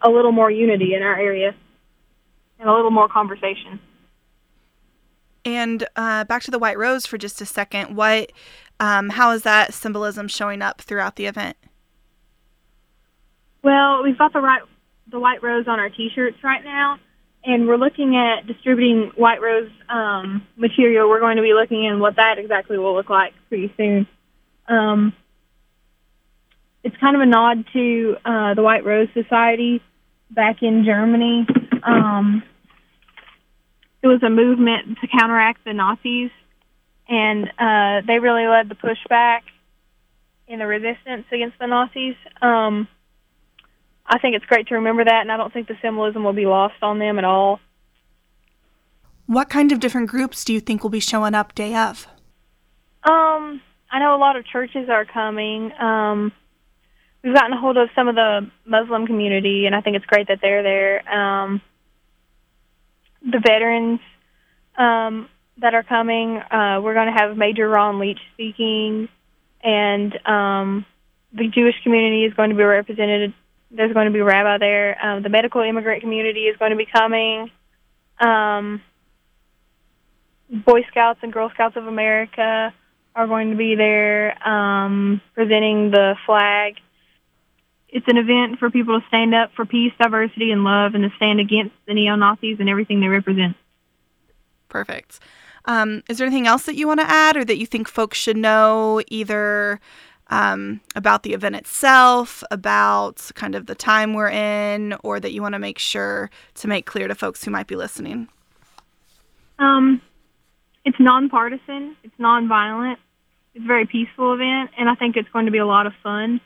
a 0.02 0.10
little 0.10 0.32
more 0.32 0.52
unity 0.52 0.94
in 0.94 1.04
our 1.04 1.16
area 1.16 1.56
and 2.60 2.70
a 2.70 2.74
little 2.74 2.92
more 2.92 3.08
conversation. 3.08 3.80
And 5.46 5.88
uh, 5.96 6.26
back 6.26 6.44
to 6.44 6.52
the 6.52 6.60
white 6.60 6.78
rose 6.78 7.06
for 7.06 7.18
just 7.18 7.40
a 7.42 7.46
second. 7.46 7.96
What, 7.96 8.32
um, 8.80 9.10
how 9.10 9.32
is 9.32 9.44
that 9.44 9.74
symbolism 9.74 10.28
showing 10.28 10.62
up 10.62 10.82
throughout 10.82 11.16
the 11.16 11.26
event? 11.26 11.56
Well, 13.64 14.04
we've 14.04 14.18
got 14.18 14.34
the 14.34 14.40
right 14.40 14.62
the 15.10 15.20
white 15.20 15.42
rose 15.42 15.68
on 15.68 15.80
our 15.80 15.90
T-shirts 15.90 16.38
right 16.44 16.64
now, 16.64 17.00
and 17.44 17.66
we're 17.66 17.78
looking 17.78 18.18
at 18.18 18.46
distributing 18.46 19.12
White 19.16 19.42
Rose 19.42 19.72
um, 19.88 20.46
material. 20.58 21.08
We're 21.08 21.22
going 21.22 21.38
to 21.38 21.42
be 21.42 21.54
looking 21.54 21.86
in 21.86 22.00
what 22.00 22.18
that 22.18 22.38
exactly 22.38 22.78
will 22.78 22.94
look 22.94 23.10
like 23.10 23.34
pretty 23.48 23.74
soon. 23.78 24.06
Um, 24.68 25.14
it's 26.84 26.96
kind 26.98 27.16
of 27.16 27.22
a 27.22 27.26
nod 27.26 27.66
to 27.74 28.16
uh, 28.26 28.54
the 28.54 28.64
White 28.64 28.86
Rose 28.86 29.10
Society 29.14 29.82
back 30.32 30.62
in 30.62 30.84
Germany. 30.86 31.46
Um, 31.84 32.44
it 34.02 34.08
was 34.08 34.22
a 34.24 34.30
movement 34.30 34.98
to 35.02 35.08
counteract 35.08 35.66
the 35.66 35.74
Nazis, 35.74 36.32
and 37.10 37.48
uh, 37.58 38.06
they 38.06 38.20
really 38.20 38.48
led 38.48 38.70
the 38.70 38.76
pushback 38.76 39.42
in 40.48 40.60
the 40.60 40.68
resistance 40.68 41.26
against 41.32 41.60
the 41.60 41.68
Nazis. 41.68 42.16
Um, 42.42 42.88
I 44.06 44.20
think 44.20 44.36
it's 44.36 44.46
great 44.46 44.68
to 44.68 44.76
remember 44.76 45.04
that, 45.04 45.22
and 45.22 45.32
I 45.32 45.38
don't 45.38 45.52
think 45.52 45.68
the 45.68 45.78
symbolism 45.82 46.24
will 46.24 46.34
be 46.34 46.46
lost 46.46 46.76
on 46.82 47.00
them 47.00 47.18
at 47.18 47.26
all. 47.26 47.60
What 49.26 49.50
kind 49.50 49.74
of 49.74 49.82
different 49.82 50.08
groups 50.10 50.46
do 50.46 50.54
you 50.54 50.62
think 50.62 50.84
will 50.84 50.90
be 50.90 51.02
showing 51.02 51.36
up 51.36 51.54
day 51.54 51.76
of? 51.76 52.08
Um, 53.04 53.62
I 53.92 54.00
know 54.00 54.16
a 54.16 54.18
lot 54.18 54.38
of 54.38 54.46
churches 54.46 54.88
are 54.90 55.04
coming. 55.04 55.74
Um, 55.74 56.32
we've 57.24 57.34
gotten 57.34 57.54
a 57.54 57.60
hold 57.60 57.78
of 57.78 57.90
some 57.96 58.08
of 58.08 58.16
the 58.16 58.50
Muslim 58.66 59.08
community, 59.08 59.66
and 59.66 59.76
I 59.76 59.82
think 59.82 59.96
it's 59.96 60.06
great 60.06 60.28
that 60.28 60.40
they're 60.42 60.64
there. 60.64 61.14
Um, 61.14 61.62
the 63.22 63.40
veterans 63.40 64.00
um, 64.78 65.30
that 65.58 65.74
are 65.74 65.84
coming, 65.84 66.38
uh, 66.38 66.80
we're 66.82 66.94
going 66.94 67.14
to 67.14 67.20
have 67.20 67.36
Major 67.36 67.68
Ron 67.68 68.00
Leach 68.00 68.20
speaking, 68.34 69.10
and 69.64 70.28
um, 70.28 70.86
the 71.34 71.48
Jewish 71.48 71.76
community 71.84 72.26
is 72.26 72.34
going 72.34 72.50
to 72.52 72.56
be 72.56 72.64
represented 72.64 73.34
there's 73.72 73.94
going 73.94 74.08
to 74.08 74.14
be 74.14 74.20
a 74.20 74.24
rabbi 74.24 74.58
there. 74.58 75.06
Um, 75.06 75.24
the 75.24 75.30
medical 75.30 75.62
immigrant 75.62 76.02
community 76.02 76.42
is 76.42 76.58
going 76.58 76.72
to 76.72 76.78
be 76.78 76.86
coming. 76.86 77.52
Um, 78.20 78.82
Boy 80.50 80.84
Scouts 80.90 81.20
and 81.22 81.34
Girl 81.34 81.50
Scouts 81.54 81.76
of 81.76 81.86
America 81.86 82.74
are 83.16 83.28
going 83.28 83.52
to 83.52 83.58
be 83.58 83.76
there 83.76 84.48
um, 84.48 85.22
presenting 85.34 85.92
the 85.92 86.16
flag. 86.26 86.76
It's 87.90 88.08
an 88.08 88.18
event 88.18 88.60
for 88.60 88.70
people 88.70 89.00
to 89.00 89.08
stand 89.08 89.34
up 89.34 89.52
for 89.56 89.66
peace, 89.66 89.94
diversity, 90.00 90.52
and 90.52 90.64
love, 90.64 90.94
and 90.94 91.04
to 91.04 91.16
stand 91.16 91.40
against 91.40 91.76
the 91.86 91.94
neo 91.94 92.16
Nazis 92.16 92.58
and 92.60 92.70
everything 92.70 93.00
they 93.00 93.08
represent. 93.08 93.56
Perfect. 94.68 95.20
Um, 95.66 96.04
is 96.10 96.18
there 96.18 96.28
anything 96.28 96.48
else 96.48 96.64
that 96.66 96.76
you 96.76 96.88
want 96.88 97.00
to 97.00 97.10
add 97.10 97.38
or 97.38 97.46
that 97.46 97.58
you 97.58 97.66
think 97.66 97.88
folks 97.88 98.18
should 98.18 98.38
know 98.38 99.02
either 99.08 99.80
um, 100.30 100.82
about 100.96 101.24
the 101.24 101.34
event 101.34 101.56
itself, 101.56 102.44
about 102.52 103.32
kind 103.36 103.56
of 103.56 103.68
the 103.68 103.76
time 103.76 104.14
we're 104.14 104.30
in, 104.30 104.96
or 105.04 105.20
that 105.20 105.32
you 105.32 105.42
want 105.42 105.54
to 105.54 105.60
make 105.60 105.80
sure 105.80 106.30
to 106.56 106.68
make 106.68 106.86
clear 106.86 107.08
to 107.08 107.16
folks 107.16 107.44
who 107.44 107.52
might 107.52 107.68
be 107.68 107.76
listening? 107.76 108.28
Um, 109.60 110.02
it's 110.86 111.00
nonpartisan, 111.00 111.96
it's 112.04 112.16
nonviolent, 112.20 112.98
it's 113.54 113.64
a 113.64 113.68
very 113.68 113.86
peaceful 113.86 114.34
event, 114.34 114.72
and 114.78 114.90
I 114.90 114.96
think 114.96 115.18
it's 115.18 115.30
going 115.30 115.46
to 115.46 115.52
be 115.52 115.58
a 115.58 115.66
lot 115.66 115.88
of 115.88 115.94
fun. 116.04 116.40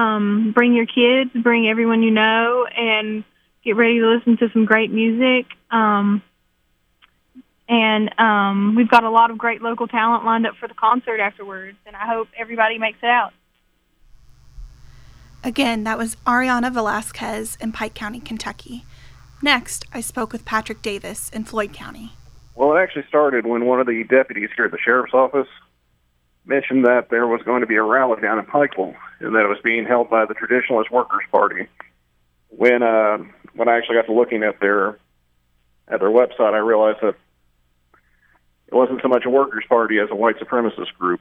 Um, 0.00 0.52
bring 0.54 0.74
your 0.74 0.86
kids, 0.86 1.30
bring 1.42 1.68
everyone 1.68 2.02
you 2.02 2.10
know, 2.10 2.66
and 2.74 3.22
get 3.62 3.76
ready 3.76 4.00
to 4.00 4.08
listen 4.08 4.38
to 4.38 4.48
some 4.52 4.64
great 4.64 4.90
music. 4.90 5.46
Um, 5.70 6.22
and 7.68 8.18
um, 8.18 8.74
we've 8.76 8.88
got 8.88 9.04
a 9.04 9.10
lot 9.10 9.30
of 9.30 9.36
great 9.36 9.60
local 9.60 9.86
talent 9.86 10.24
lined 10.24 10.46
up 10.46 10.54
for 10.58 10.68
the 10.68 10.74
concert 10.74 11.20
afterwards, 11.20 11.76
and 11.86 11.94
I 11.94 12.06
hope 12.06 12.28
everybody 12.38 12.78
makes 12.78 12.98
it 13.02 13.10
out. 13.10 13.32
Again, 15.44 15.84
that 15.84 15.98
was 15.98 16.16
Ariana 16.26 16.72
Velasquez 16.72 17.58
in 17.60 17.72
Pike 17.72 17.94
County, 17.94 18.20
Kentucky. 18.20 18.84
Next, 19.42 19.84
I 19.92 20.00
spoke 20.00 20.32
with 20.32 20.46
Patrick 20.46 20.80
Davis 20.80 21.28
in 21.30 21.44
Floyd 21.44 21.74
County. 21.74 22.12
Well, 22.54 22.74
it 22.74 22.80
actually 22.80 23.04
started 23.08 23.46
when 23.46 23.66
one 23.66 23.80
of 23.80 23.86
the 23.86 24.04
deputies 24.04 24.50
here 24.56 24.64
at 24.64 24.70
the 24.70 24.78
sheriff's 24.82 25.14
office 25.14 25.48
mentioned 26.46 26.86
that 26.86 27.10
there 27.10 27.26
was 27.26 27.42
going 27.42 27.60
to 27.60 27.66
be 27.66 27.76
a 27.76 27.82
rally 27.82 28.20
down 28.22 28.38
in 28.38 28.46
Pikeville 28.46 28.96
and 29.20 29.34
that 29.34 29.44
it 29.44 29.48
was 29.48 29.58
being 29.62 29.84
held 29.84 30.10
by 30.10 30.24
the 30.24 30.34
Traditionalist 30.34 30.90
Workers 30.90 31.24
Party. 31.30 31.68
When 32.48 32.82
uh, 32.82 33.18
when 33.54 33.68
I 33.68 33.76
actually 33.76 33.96
got 33.96 34.06
to 34.06 34.12
looking 34.12 34.42
at 34.42 34.60
their 34.60 34.98
at 35.88 36.00
their 36.00 36.10
website, 36.10 36.52
I 36.54 36.58
realized 36.58 36.98
that 37.02 37.14
it 38.66 38.74
wasn't 38.74 39.02
so 39.02 39.08
much 39.08 39.24
a 39.26 39.30
workers' 39.30 39.64
party 39.68 39.98
as 39.98 40.08
a 40.10 40.14
white 40.14 40.36
supremacist 40.38 40.94
group. 40.98 41.20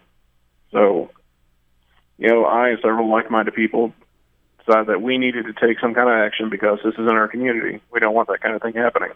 So, 0.71 1.09
you 2.17 2.27
know, 2.27 2.45
I 2.45 2.69
and 2.69 2.79
several 2.81 3.09
like-minded 3.09 3.55
people 3.55 3.93
decided 4.59 4.87
that 4.87 5.01
we 5.01 5.17
needed 5.17 5.45
to 5.45 5.53
take 5.53 5.79
some 5.79 5.95
kind 5.95 6.09
of 6.09 6.15
action 6.15 6.49
because 6.49 6.79
this 6.83 6.93
is 6.93 6.99
in 6.99 7.09
our 7.09 7.27
community. 7.27 7.81
We 7.91 7.99
don't 7.99 8.13
want 8.13 8.27
that 8.27 8.41
kind 8.41 8.55
of 8.55 8.61
thing 8.61 8.73
happening. 8.73 9.11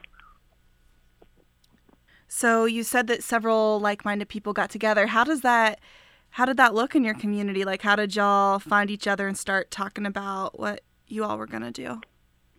So 2.28 2.66
you 2.66 2.82
said 2.82 3.06
that 3.08 3.24
several 3.24 3.80
like-minded 3.80 4.30
people 4.30 4.54
got 4.54 4.72
together. 4.72 5.06
How 5.06 5.24
does 5.24 5.42
that 5.42 5.80
how 6.34 6.46
did 6.46 6.58
that 6.58 6.76
look 6.76 6.96
in 6.96 7.04
your 7.04 7.16
community? 7.16 7.66
Like 7.66 7.82
how 7.82 7.96
did 7.96 8.16
y'all 8.16 8.60
find 8.60 8.92
each 8.92 9.08
other 9.08 9.28
and 9.28 9.38
start 9.38 9.72
talking 9.72 10.06
about 10.06 10.60
what 10.60 10.82
you 11.08 11.24
all 11.24 11.38
were 11.38 11.48
going 11.48 11.64
to 11.64 11.72
do? 11.72 12.02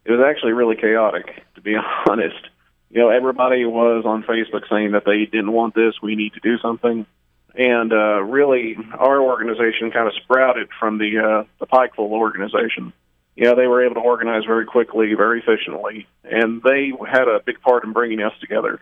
It 0.04 0.10
was 0.12 0.20
actually 0.20 0.52
really 0.52 0.76
chaotic, 0.76 1.44
to 1.54 1.60
be 1.60 1.76
honest 2.08 2.48
you 2.94 3.00
know, 3.00 3.08
everybody 3.08 3.64
was 3.64 4.04
on 4.06 4.22
Facebook 4.22 4.68
saying 4.70 4.92
that 4.92 5.04
they 5.04 5.26
didn't 5.26 5.50
want 5.50 5.74
this. 5.74 5.94
We 6.00 6.14
need 6.14 6.32
to 6.34 6.40
do 6.40 6.58
something. 6.58 7.04
And 7.56 7.92
uh, 7.92 8.22
really, 8.22 8.76
our 8.96 9.20
organization 9.20 9.90
kind 9.90 10.06
of 10.06 10.14
sprouted 10.22 10.68
from 10.78 10.98
the 10.98 11.18
uh, 11.18 11.44
the 11.58 11.66
Pikeville 11.66 12.10
organization. 12.10 12.92
You 13.34 13.44
know, 13.44 13.56
they 13.56 13.66
were 13.66 13.84
able 13.84 13.96
to 13.96 14.00
organize 14.00 14.44
very 14.44 14.64
quickly, 14.64 15.14
very 15.14 15.40
efficiently, 15.40 16.06
and 16.22 16.62
they 16.62 16.92
had 17.10 17.26
a 17.26 17.40
big 17.44 17.60
part 17.60 17.82
in 17.84 17.92
bringing 17.92 18.22
us 18.22 18.32
together. 18.40 18.78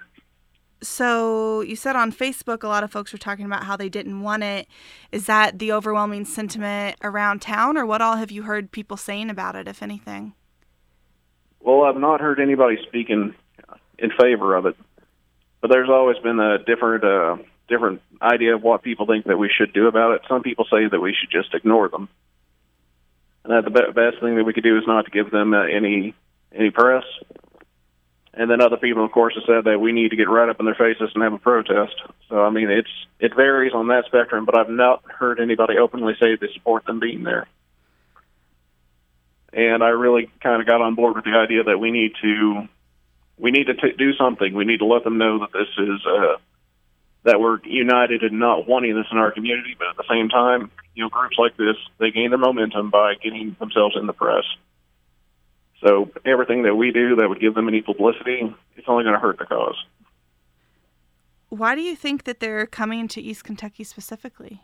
So 0.83 1.61
you 1.61 1.77
said 1.77 1.95
on 1.95 2.13
Facebook, 2.13 2.63
a 2.63 2.69
lot 2.69 2.83
of 2.83 2.91
folks 2.91 3.13
were 3.13 3.19
talking 3.19 3.45
about 3.45 3.65
how 3.65 3.77
they 3.77 3.89
didn't 3.89 4.21
want 4.21 4.43
it. 4.43 4.67
Is 5.13 5.27
that 5.27 5.59
the 5.59 5.73
overwhelming 5.73 6.25
sentiment 6.25 6.97
around 7.03 7.41
town, 7.41 7.77
or 7.77 7.87
what 7.87 8.03
all 8.03 8.17
have 8.17 8.31
you 8.31 8.43
heard 8.43 8.73
people 8.73 8.97
saying 8.97 9.31
about 9.31 9.55
it, 9.55 9.69
if 9.69 9.83
anything? 9.83 10.35
Well, 11.61 11.85
I've 11.85 11.97
not 11.97 12.21
heard 12.21 12.41
anybody 12.41 12.79
speaking 12.87 13.35
in 13.99 14.11
favor 14.21 14.57
of 14.57 14.67
it. 14.67 14.77
But 15.61 15.71
there's 15.71 15.89
always 15.89 16.19
been 16.19 16.41
a 16.41 16.59
different 16.59 17.05
uh, 17.05 17.37
different 17.69 18.03
idea 18.21 18.57
of 18.57 18.63
what 18.63 18.83
people 18.83 19.07
think 19.07 19.27
that 19.27 19.39
we 19.39 19.49
should 19.49 19.73
do 19.73 19.87
about 19.87 20.13
it. 20.17 20.23
Some 20.29 20.43
people 20.43 20.65
say 20.65 20.89
that 20.91 21.01
we 21.01 21.15
should 21.15 21.31
just 21.31 21.55
ignore 21.55 21.89
them, 21.89 22.09
and 23.45 23.53
that 23.53 23.65
the 23.65 23.93
best 23.93 24.21
thing 24.21 24.35
that 24.35 24.45
we 24.45 24.53
could 24.53 24.65
do 24.65 24.77
is 24.77 24.85
not 24.89 25.05
to 25.05 25.11
give 25.13 25.31
them 25.31 25.55
uh, 25.55 25.63
any 25.63 26.15
any 26.53 26.71
press. 26.71 27.05
And 28.35 28.51
then 28.51 28.63
other 28.63 28.79
people, 28.79 29.05
of 29.05 29.13
course, 29.13 29.35
have 29.35 29.45
said 29.47 29.65
that 29.71 29.79
we 29.79 29.93
need 29.93 30.11
to 30.11 30.17
get 30.17 30.29
right 30.29 30.49
up 30.49 30.59
in 30.59 30.65
their 30.65 30.75
faces 30.75 31.11
and 31.15 31.23
have 31.23 31.35
a 31.35 31.39
protest. 31.39 31.95
So 32.29 32.41
I 32.41 32.51
mean, 32.51 32.71
it's 32.71 32.89
it 33.21 33.35
varies 33.37 33.75
on 33.75 33.89
that 33.89 34.07
spectrum, 34.07 34.47
but 34.47 34.57
I've 34.57 34.71
not 34.71 35.03
heard 35.05 35.39
anybody 35.39 35.77
openly 35.77 36.15
say 36.19 36.37
they 36.37 36.49
support 36.55 36.87
them 36.87 36.99
being 36.99 37.25
there. 37.25 37.47
And 39.53 39.85
I 39.85 39.89
really 39.89 40.31
kind 40.43 40.63
of 40.63 40.67
got 40.67 40.81
on 40.81 40.95
board 40.95 41.15
with 41.17 41.25
the 41.25 41.37
idea 41.37 41.65
that 41.65 41.79
we 41.79 41.91
need 41.91 42.13
to 42.23 42.69
we 43.39 43.51
need 43.51 43.65
to 43.65 43.75
t- 43.75 43.97
do 43.99 44.15
something. 44.15 44.55
We 44.55 44.65
need 44.65 44.79
to 44.79 44.87
let 44.87 45.05
them 45.05 45.19
know 45.19 45.41
that 45.41 45.53
this 45.53 45.69
is 45.77 46.01
uh, 46.07 46.37
that 47.25 47.39
we're 47.39 47.59
united 47.65 48.23
in 48.23 48.39
not 48.39 48.67
wanting 48.67 48.95
this 48.95 49.07
in 49.13 49.19
our 49.19 49.31
community, 49.31 49.77
but 49.79 49.89
at 49.89 49.97
the 49.97 50.05
same 50.09 50.31
time, 50.31 50.71
you 50.95 51.03
know, 51.05 51.11
groups 51.11 51.37
like 51.39 51.57
this 51.59 51.77
they 51.99 52.11
gain 52.11 52.31
their 52.31 52.39
momentum 52.39 52.89
by 52.89 53.15
getting 53.23 53.57
themselves 53.59 53.95
in 53.97 54.07
the 54.07 54.15
press. 54.15 54.45
So 55.83 56.11
everything 56.25 56.63
that 56.63 56.77
we 56.77 56.93
do 56.93 57.17
that 57.17 57.29
would 57.29 57.41
give 57.41 57.55
them 57.55 57.69
any 57.69 57.83
publicity, 57.83 58.55
it's 58.77 58.89
only 58.89 59.05
going 59.05 59.15
to 59.15 59.21
hurt 59.21 59.39
the 59.39 59.47
cause. 59.47 59.77
Why 61.49 61.75
do 61.75 61.83
you 61.83 61.97
think 61.97 62.25
that 62.25 62.41
they're 62.41 62.67
coming 62.67 63.09
to 63.09 63.21
East 63.21 63.45
Kentucky 63.45 63.85
specifically? 63.85 64.63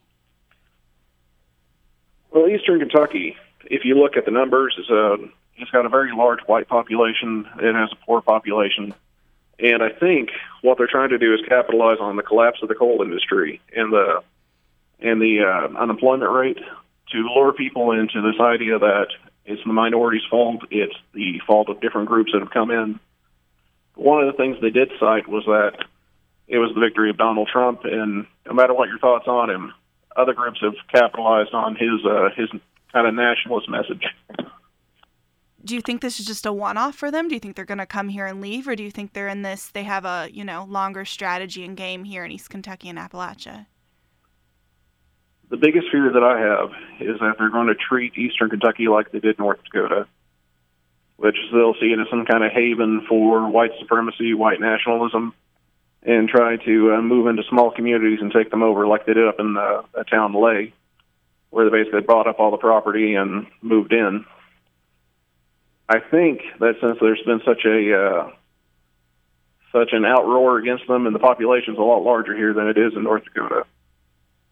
Well, 2.31 2.49
Eastern 2.49 2.79
Kentucky, 2.79 3.37
if 3.65 3.85
you 3.85 3.95
look 3.95 4.17
at 4.17 4.25
the 4.25 4.31
numbers, 4.31 4.77
is 4.79 4.89
a 4.89 5.17
it's 5.61 5.71
got 5.71 5.85
a 5.85 5.89
very 5.89 6.13
large 6.13 6.41
white 6.47 6.69
population. 6.69 7.47
It 7.61 7.75
has 7.75 7.91
a 7.93 8.07
poor 8.07 8.21
population. 8.21 8.95
And 9.59 9.83
I 9.83 9.89
think 9.89 10.31
what 10.63 10.79
they're 10.79 10.87
trying 10.87 11.11
to 11.11 11.19
do 11.19 11.35
is 11.35 11.41
capitalize 11.49 11.99
on 12.01 12.17
the 12.17 12.23
collapse 12.23 12.61
of 12.63 12.69
the 12.69 12.77
coal 12.77 13.03
industry 13.03 13.61
and 13.75 13.93
the 13.93 14.23
and 15.01 15.21
the 15.21 15.41
uh, 15.41 15.79
unemployment 15.79 16.31
rate 16.31 16.59
to 17.11 17.19
lure 17.19 17.53
people 17.53 17.93
into 17.93 18.21
this 18.21 18.41
idea 18.41 18.79
that 18.79 19.09
it's 19.49 19.63
the 19.65 19.73
minority's 19.73 20.23
fault. 20.31 20.63
It's 20.71 20.95
the 21.13 21.41
fault 21.47 21.69
of 21.69 21.81
different 21.81 22.09
groups 22.09 22.33
that 22.33 22.41
have 22.41 22.51
come 22.51 22.71
in. 22.71 23.01
One 23.95 24.23
of 24.23 24.31
the 24.31 24.37
things 24.37 24.57
they 24.61 24.71
did 24.71 24.91
cite 25.01 25.29
was 25.29 25.45
that 25.47 25.73
it 26.47 26.59
was 26.59 26.73
the 26.75 26.81
victory 26.81 27.11
of 27.11 27.17
Donald 27.17 27.49
Trump, 27.53 27.81
and 27.85 28.27
no 28.47 28.53
matter 28.53 28.75
what 28.75 28.89
your 28.89 28.99
thoughts 28.99 29.27
on 29.27 29.51
him, 29.51 29.73
other 30.17 30.35
groups 30.35 30.61
have 30.61 30.75
capitalized 30.93 31.53
on 31.53 31.75
his 31.75 32.05
uh, 32.05 32.31
his 32.37 32.49
kind 32.93 33.07
of 33.07 33.15
nationalist 33.15 33.69
message 33.69 34.05
do 35.65 35.75
you 35.75 35.83
think 35.83 36.01
this 36.01 36.19
is 36.19 36.27
just 36.27 36.47
a 36.47 36.53
one-off 36.53 36.95
for 36.95 37.11
them? 37.11 37.29
Do 37.29 37.35
you 37.35 37.41
think 37.41 37.55
they're 37.55 37.65
going 37.65 37.79
to 37.79 37.87
come 37.87 38.09
here 38.09 38.27
and 38.27 38.41
leave, 38.41 38.67
or 38.67 38.75
do 38.75 38.83
you 38.83 38.91
think 38.91 39.13
they're 39.13 39.29
in 39.29 39.43
this? 39.43 39.69
They 39.69 39.83
have 39.83 40.05
a 40.05 40.29
you 40.33 40.45
know 40.45 40.65
longer 40.65 41.05
strategy 41.05 41.65
and 41.65 41.77
game 41.77 42.05
here 42.05 42.25
in 42.25 42.33
East 42.33 42.51
Kentucky 42.51 42.89
and 42.89 42.99
Appalachia. 42.99 43.67
The 45.51 45.57
biggest 45.57 45.87
fear 45.91 46.13
that 46.13 46.23
I 46.23 46.41
have 46.41 46.71
is 47.01 47.19
that 47.21 47.37
they're 47.39 47.51
going 47.51 47.69
to 47.69 47.75
treat 47.75 48.19
Eastern 48.19 48.51
Kentucky 48.51 48.89
like 48.89 49.11
they 49.13 49.21
did 49.21 49.39
North 49.39 49.61
Dakota. 49.65 50.07
which 51.19 51.37
they'll 51.53 51.75
see 51.75 51.93
it 51.93 51.99
as 51.99 52.07
some 52.11 52.25
kind 52.25 52.45
of 52.45 52.53
haven 52.53 53.05
for 53.09 53.51
white 53.51 53.73
supremacy, 53.81 54.35
white 54.35 54.61
nationalism, 54.61 55.35
and 56.05 56.29
try 56.29 56.57
to 56.57 56.95
uh, 56.95 57.03
move 57.03 57.27
into 57.27 57.43
small 57.51 57.73
communities 57.73 58.21
and 58.21 58.31
take 58.33 58.51
them 58.51 58.63
over 58.63 58.87
like 58.87 59.05
they 59.05 59.15
did 59.15 59.27
up 59.27 59.41
in 59.41 59.57
uh, 59.57 59.83
a 59.95 60.05
town 60.05 60.33
Leith, 60.33 60.73
where 61.51 61.69
they 61.69 61.77
basically 61.77 62.03
bought 62.03 62.29
up 62.29 62.39
all 62.39 62.53
the 62.53 62.57
property 62.57 63.15
and 63.15 63.49
moved 63.61 63.93
in. 63.93 64.25
I 65.89 65.99
think 65.99 66.43
that 66.61 66.77
since 66.81 66.99
there's 67.01 67.23
been 67.27 67.41
such 67.45 67.65
a 67.65 67.99
uh, 68.01 68.31
such 69.73 69.93
an 69.93 70.03
outroar 70.03 70.61
against 70.61 70.87
them, 70.87 71.07
and 71.07 71.15
the 71.15 71.19
population's 71.19 71.79
a 71.79 71.83
lot 71.83 72.05
larger 72.05 72.37
here 72.37 72.55
than 72.55 72.69
it 72.69 72.79
is 72.79 72.93
in 72.95 73.03
North 73.03 73.25
Dakota, 73.25 73.67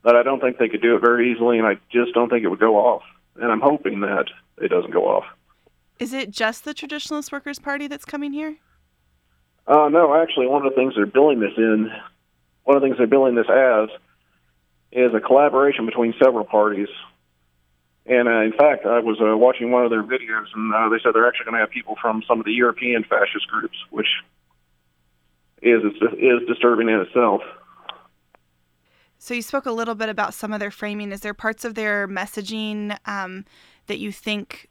that 0.07 0.15
I 0.15 0.23
don't 0.23 0.41
think 0.41 0.59
they 0.59 0.69
could 0.69 0.81
do 0.81 0.95
it 0.95 1.01
very 1.01 1.33
easily, 1.33 1.59
and 1.59 1.67
I 1.67 1.75
just 1.91 2.15
don't 2.15 2.31
think 2.31 2.45
it 2.45 2.49
would 2.49 2.61
go 2.61 2.77
off. 2.77 3.03
And 3.35 3.51
I'm 3.51 3.61
hoping 3.61 4.01
that 4.01 4.27
it 4.57 4.69
doesn't 4.69 4.93
go 4.93 5.05
off. 5.05 5.25
Is 5.99 6.13
it 6.13 6.31
just 6.31 6.65
the 6.65 6.73
Traditionalist 6.73 7.33
Workers 7.33 7.59
Party 7.59 7.89
that's 7.89 8.05
coming 8.05 8.33
here? 8.33 8.57
Uh, 9.67 9.89
no, 9.89 10.15
actually, 10.15 10.47
one 10.47 10.65
of 10.65 10.73
the 10.73 10.77
things 10.77 10.95
they're 10.95 11.07
billing 11.07 11.41
this 11.41 11.55
in, 11.57 11.91
one 12.63 12.77
of 12.77 12.83
the 12.83 12.87
things 12.87 12.99
they're 12.99 13.09
billing 13.09 13.35
this 13.35 13.51
as, 13.51 13.89
is 14.93 15.13
a 15.13 15.19
collaboration 15.19 15.87
between 15.87 16.15
several 16.23 16.45
parties. 16.45 16.89
And 18.07 18.29
uh, 18.29 18.43
in 18.43 18.53
fact, 18.53 18.87
I 18.87 19.01
was 19.01 19.19
uh, 19.21 19.37
watching 19.37 19.73
one 19.73 19.83
of 19.83 19.91
their 19.91 20.05
videos, 20.05 20.47
and 20.55 20.73
uh, 20.73 20.89
they 20.89 21.03
said 21.03 21.15
they're 21.15 21.27
actually 21.27 21.47
going 21.47 21.57
to 21.57 21.61
have 21.61 21.71
people 21.71 21.97
from 22.01 22.23
some 22.29 22.39
of 22.39 22.47
the 22.47 22.53
European 22.53 23.03
fascist 23.03 23.49
groups, 23.49 23.77
which 23.91 24.07
is 25.63 25.83
is 25.83 26.47
disturbing 26.47 26.89
in 26.89 27.01
itself. 27.01 27.43
So 29.19 29.35
you 29.35 29.43
spoke 29.43 29.67
a 29.67 29.73
little 29.73 29.95
bit 29.95 30.09
about 30.09 30.35
some 30.35 30.53
of 30.53 30.61
their 30.61 30.71
framing. 30.71 31.13
Is 31.13 31.21
there 31.21 31.35
parts 31.35 31.65
of 31.65 31.75
their 31.75 32.07
messaging 32.07 32.97
um, 33.07 33.45
that 33.87 33.99
you 33.99 34.13
think 34.13 34.69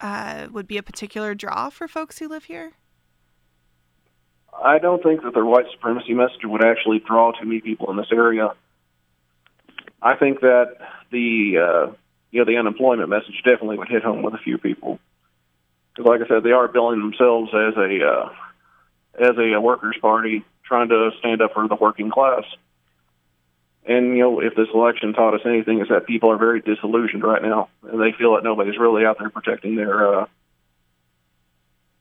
uh, 0.00 0.48
would 0.52 0.66
be 0.66 0.76
a 0.76 0.82
particular 0.82 1.34
draw 1.34 1.70
for 1.70 1.88
folks 1.88 2.18
who 2.18 2.28
live 2.28 2.44
here? 2.44 2.72
I 4.62 4.78
don't 4.78 5.02
think 5.02 5.22
that 5.22 5.34
their 5.34 5.44
white 5.44 5.66
supremacy 5.72 6.12
message 6.12 6.44
would 6.44 6.64
actually 6.64 6.98
draw 6.98 7.32
too 7.32 7.46
many 7.46 7.60
people 7.60 7.90
in 7.90 7.96
this 7.96 8.12
area. 8.12 8.54
I 10.02 10.16
think 10.16 10.40
that 10.40 10.76
the 11.10 11.58
uh, 11.58 11.92
you 12.30 12.40
know 12.40 12.44
the 12.44 12.56
unemployment 12.56 13.08
message 13.08 13.42
definitely 13.44 13.78
would 13.78 13.88
hit 13.88 14.02
home 14.02 14.22
with 14.22 14.34
a 14.34 14.38
few 14.38 14.58
people 14.58 14.98
because, 15.94 16.08
like 16.08 16.20
I 16.20 16.28
said, 16.28 16.42
they 16.42 16.52
are 16.52 16.68
billing 16.68 17.00
themselves 17.00 17.50
as 17.54 17.76
a 17.76 18.06
uh, 18.06 18.28
as 19.18 19.36
a 19.38 19.60
workers' 19.60 19.96
party 20.00 20.44
trying 20.64 20.88
to 20.88 21.10
stand 21.18 21.42
up 21.42 21.52
for 21.52 21.66
the 21.68 21.74
working 21.74 22.10
class. 22.10 22.44
And 23.86 24.16
you 24.16 24.22
know, 24.22 24.40
if 24.40 24.54
this 24.54 24.68
election 24.74 25.12
taught 25.14 25.34
us 25.34 25.40
anything, 25.46 25.80
is 25.80 25.88
that 25.88 26.06
people 26.06 26.30
are 26.30 26.36
very 26.36 26.60
disillusioned 26.60 27.22
right 27.22 27.42
now, 27.42 27.68
and 27.82 28.00
they 28.00 28.12
feel 28.12 28.34
that 28.34 28.44
nobody's 28.44 28.78
really 28.78 29.04
out 29.04 29.18
there 29.18 29.30
protecting 29.30 29.74
their 29.76 30.20
uh, 30.20 30.26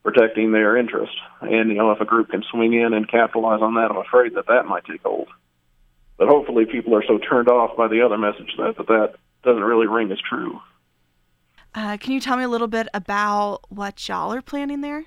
protecting 0.03 0.51
their 0.51 0.77
interest. 0.77 1.13
And 1.41 1.69
you 1.69 1.75
know, 1.75 1.91
if 1.91 2.01
a 2.01 2.05
group 2.05 2.29
can 2.29 2.43
swing 2.51 2.73
in 2.73 2.93
and 2.93 3.09
capitalize 3.09 3.61
on 3.61 3.75
that, 3.75 3.91
I'm 3.91 3.97
afraid 3.97 4.35
that 4.35 4.47
that 4.47 4.65
might 4.65 4.85
take 4.85 5.01
hold. 5.03 5.29
But 6.17 6.27
hopefully, 6.27 6.65
people 6.65 6.95
are 6.95 7.03
so 7.07 7.17
turned 7.17 7.47
off 7.47 7.77
by 7.77 7.87
the 7.87 8.01
other 8.01 8.17
message 8.17 8.53
that 8.57 8.75
that, 8.77 8.87
that 8.87 9.15
doesn't 9.43 9.63
really 9.63 9.87
ring 9.87 10.11
as 10.11 10.19
true. 10.19 10.59
Uh, 11.73 11.97
can 11.97 12.11
you 12.13 12.19
tell 12.19 12.35
me 12.35 12.43
a 12.43 12.49
little 12.49 12.67
bit 12.67 12.87
about 12.93 13.61
what 13.69 14.07
y'all 14.09 14.33
are 14.33 14.41
planning 14.41 14.81
there? 14.81 15.05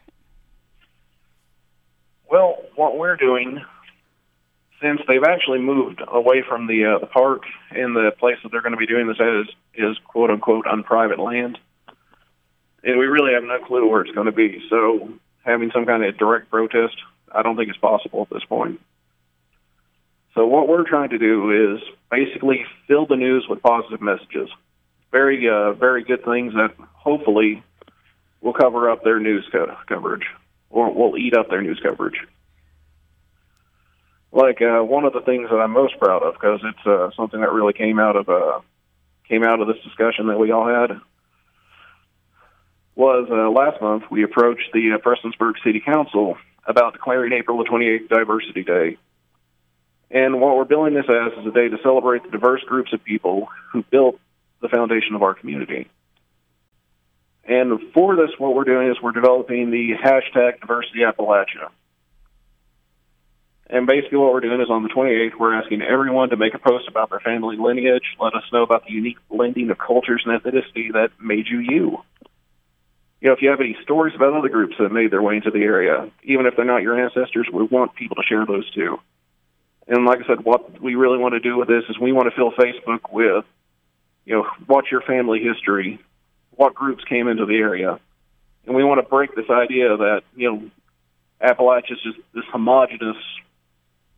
Well, 2.31 2.63
what 2.77 2.97
we're 2.97 3.17
doing, 3.17 3.61
since 4.83 5.01
they've 5.07 5.25
actually 5.25 5.61
moved 5.61 6.03
away 6.07 6.43
from 6.47 6.67
the 6.67 6.85
uh, 6.85 6.99
the 6.99 7.07
park 7.07 7.43
and 7.71 7.97
the 7.97 8.11
place 8.19 8.37
that 8.43 8.51
they're 8.51 8.63
going 8.63 8.75
to 8.75 8.79
be 8.79 8.87
doing 8.87 9.07
this 9.07 9.21
at 9.21 9.41
is, 9.41 9.47
is 9.75 9.97
quote 10.05 10.31
unquote 10.31 10.67
on 10.67 10.83
private 10.83 11.19
land 11.19 11.59
and 12.85 12.99
we 12.99 13.07
really 13.07 13.35
have 13.35 13.45
no 13.45 13.59
clue 13.65 13.89
where 13.89 14.03
it's 14.03 14.13
going 14.13 14.27
to 14.27 14.33
be. 14.33 14.63
So 14.69 15.11
having 15.45 15.71
some 15.73 15.87
kind 15.87 16.05
of 16.05 16.17
direct 16.19 16.51
protest, 16.51 16.97
I 17.33 17.43
don't 17.43 17.57
think 17.57 17.69
it's 17.69 17.79
possible 17.79 18.23
at 18.23 18.31
this 18.31 18.45
point. 18.45 18.81
So 20.35 20.47
what 20.47 20.69
we're 20.69 20.89
trying 20.89 21.11
to 21.11 21.19
do 21.19 21.75
is 21.75 21.83
basically 22.11 22.65
fill 22.89 23.07
the 23.07 23.17
news 23.17 23.47
with 23.49 23.63
positive 23.63 24.01
messages, 24.01 24.49
very 25.11 25.49
uh, 25.49 25.73
very 25.73 26.05
good 26.05 26.25
things 26.25 26.55
that 26.55 26.75
hopefully 26.95 27.63
will 28.41 28.55
cover 28.55 28.91
up 28.91 29.05
their 29.05 29.21
news 29.21 29.47
co- 29.53 29.77
coverage 29.87 30.27
or 30.71 30.93
will 30.93 31.19
eat 31.19 31.37
up 31.37 31.51
their 31.51 31.61
news 31.61 31.79
coverage. 31.83 32.17
Like 34.33 34.63
uh, 34.63 34.83
one 34.83 35.05
of 35.05 35.13
the 35.13 35.21
things 35.21 35.51
that 35.51 35.57
I'm 35.57 35.73
most 35.73 35.99
proud 35.99 36.23
of 36.23 36.35
because 36.35 36.61
it's 36.65 36.87
uh, 36.87 37.11
something 37.17 37.41
that 37.41 37.53
really 37.53 37.75
came 37.75 37.99
out 37.99 38.17
of 38.17 38.29
uh, 38.29 38.61
came 39.29 39.45
out 39.45 39.61
of 39.61 39.69
this 39.69 39.77
discussion 39.85 40.29
that 40.29 40.39
we 40.39 40.51
all 40.51 40.67
had 40.67 40.99
was 42.95 43.29
uh, 43.31 43.51
last 43.51 43.81
month 43.81 44.05
we 44.11 44.23
approached 44.23 44.71
the 44.73 44.93
uh, 44.93 44.99
Prestonsburg 44.99 45.55
City 45.65 45.81
Council 45.81 46.37
about 46.67 46.95
declaring 46.95 47.33
April 47.33 47.59
the 47.59 47.65
28th 47.65 48.09
Diversity 48.09 48.65
Day. 48.65 48.97
And 50.11 50.41
what 50.41 50.57
we're 50.57 50.65
billing 50.65 50.95
this 50.95 51.07
as 51.09 51.33
is 51.39 51.47
a 51.47 51.51
day 51.51 51.69
to 51.69 51.79
celebrate 51.83 52.23
the 52.23 52.31
diverse 52.31 52.63
groups 52.65 52.93
of 52.93 53.03
people 53.03 53.49
who 53.73 53.83
built 53.83 54.19
the 54.61 54.69
foundation 54.69 55.15
of 55.15 55.23
our 55.23 55.35
community. 55.35 55.89
And 57.45 57.81
for 57.93 58.15
this, 58.15 58.31
what 58.39 58.55
we're 58.55 58.65
doing 58.65 58.91
is 58.91 58.97
we're 59.03 59.13
developing 59.13 59.71
the 59.71 59.95
hashtag 60.03 60.61
Diversity 60.61 61.01
Appalachia. 61.01 61.71
And 63.73 63.87
basically, 63.87 64.19
what 64.19 64.35
we're 64.35 64.41
doing 64.41 64.61
is 64.61 64.69
on 64.69 64.83
the 64.83 64.91
28th, 64.91 65.39
we're 65.41 65.55
asking 65.55 65.81
everyone 65.81 66.29
to 66.29 66.37
make 66.37 66.53
a 66.53 66.59
post 66.59 66.89
about 66.89 67.09
their 67.09 67.21
family 67.21 67.57
lineage, 67.57 68.05
let 68.21 68.35
us 68.35 68.43
know 68.53 68.63
about 68.63 68.85
the 68.85 68.93
unique 68.93 69.17
blending 69.31 69.71
of 69.71 69.79
cultures 69.79 70.23
and 70.27 70.39
ethnicity 70.39 70.93
that 70.93 71.09
made 71.19 71.47
you 71.49 71.59
you. 71.59 72.03
You 73.23 73.29
know, 73.29 73.33
if 73.33 73.41
you 73.41 73.49
have 73.49 73.61
any 73.61 73.75
stories 73.83 74.15
about 74.15 74.35
other 74.35 74.51
groups 74.51 74.75
that 74.79 74.93
made 74.93 75.11
their 75.11 75.23
way 75.23 75.37
into 75.37 75.51
the 75.51 75.63
area, 75.63 76.11
even 76.23 76.45
if 76.45 76.55
they're 76.55 76.67
not 76.67 76.83
your 76.83 77.03
ancestors, 77.03 77.49
we 77.51 77.63
want 77.63 77.95
people 77.95 78.17
to 78.17 78.23
share 78.29 78.45
those 78.45 78.71
too. 78.73 79.01
And 79.89 80.05
like 80.05 80.21
I 80.23 80.27
said, 80.27 80.45
what 80.45 80.83
we 80.83 80.95
really 80.95 81.17
want 81.17 81.33
to 81.33 81.41
do 81.41 81.57
with 81.57 81.69
this 81.69 81.85
is 81.89 81.99
we 81.99 82.13
want 82.13 82.29
to 82.29 82.37
fill 82.37 82.53
Facebook 82.53 83.11
with, 83.11 83.47
you 84.27 84.35
know, 84.35 84.47
what's 84.67 84.91
your 84.91 85.01
family 85.01 85.43
history, 85.43 85.99
what 86.51 86.75
groups 86.75 87.05
came 87.05 87.27
into 87.27 87.47
the 87.47 87.57
area, 87.57 87.99
and 88.67 88.77
we 88.77 88.85
want 88.85 89.01
to 89.03 89.09
break 89.09 89.35
this 89.35 89.49
idea 89.49 89.97
that 89.97 90.23
you 90.37 90.53
know, 90.53 90.71
Appalachia 91.41 91.93
is 91.93 92.03
just 92.03 92.19
this 92.35 92.45
homogenous, 92.53 93.17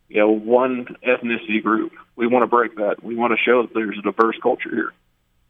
you 0.07 0.17
know, 0.17 0.31
one 0.31 0.85
ethnicity 1.05 1.61
group. 1.61 1.93
We 2.15 2.27
want 2.27 2.43
to 2.43 2.47
break 2.47 2.75
that. 2.75 3.03
We 3.03 3.15
want 3.15 3.33
to 3.33 3.43
show 3.43 3.63
that 3.63 3.73
there's 3.73 3.97
a 3.97 4.01
diverse 4.01 4.37
culture 4.41 4.69
here 4.73 4.93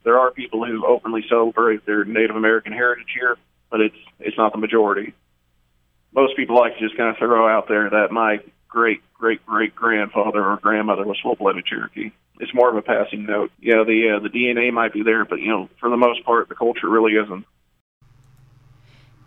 there 0.05 0.19
are 0.19 0.31
people 0.31 0.65
who 0.65 0.85
openly 0.85 1.25
celebrate 1.27 1.85
their 1.85 2.05
Native 2.05 2.37
American 2.37 2.71
heritage 2.71 3.07
here, 3.13 3.37
but 3.69 3.81
it's 3.81 3.97
it's 4.19 4.37
not 4.37 4.53
the 4.53 4.59
majority. 4.59 5.13
Most 6.13 6.37
people 6.37 6.55
like 6.55 6.77
to 6.77 6.79
just 6.79 6.95
kind 6.95 7.09
of 7.09 7.17
throw 7.17 7.49
out 7.49 7.67
there 7.67 7.89
that 7.89 8.11
my 8.11 8.37
great 8.69 9.01
great 9.13 9.45
great 9.45 9.75
grandfather 9.75 10.45
or 10.45 10.57
grandmother 10.57 11.05
was 11.05 11.19
full 11.21 11.35
blooded 11.35 11.65
Cherokee. 11.65 12.11
It's 12.39 12.53
more 12.53 12.69
of 12.69 12.77
a 12.77 12.81
passing 12.81 13.25
note. 13.25 13.51
Yeah, 13.59 13.83
the 13.83 14.17
uh, 14.17 14.19
the 14.19 14.29
DNA 14.29 14.71
might 14.71 14.93
be 14.93 15.03
there, 15.03 15.25
but 15.25 15.41
you 15.41 15.49
know, 15.49 15.69
for 15.79 15.89
the 15.89 15.97
most 15.97 16.23
part, 16.23 16.47
the 16.47 16.55
culture 16.55 16.87
really 16.87 17.13
isn't. 17.13 17.45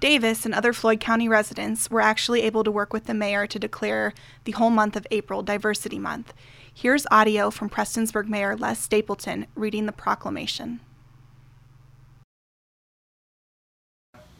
Davis 0.00 0.46
and 0.46 0.54
other 0.54 0.72
Floyd 0.72 1.00
County 1.00 1.28
residents 1.28 1.90
were 1.90 2.00
actually 2.00 2.42
able 2.42 2.62
to 2.62 2.70
work 2.70 2.92
with 2.92 3.06
the 3.06 3.14
mayor 3.14 3.48
to 3.48 3.58
declare 3.58 4.14
the 4.44 4.52
whole 4.52 4.70
month 4.70 4.94
of 4.94 5.06
April 5.10 5.42
Diversity 5.42 5.98
Month. 5.98 6.32
Here's 6.72 7.04
audio 7.10 7.50
from 7.50 7.68
Prestonsburg 7.68 8.28
Mayor 8.28 8.56
Les 8.56 8.78
Stapleton 8.78 9.46
reading 9.56 9.86
the 9.86 9.92
proclamation. 9.92 10.78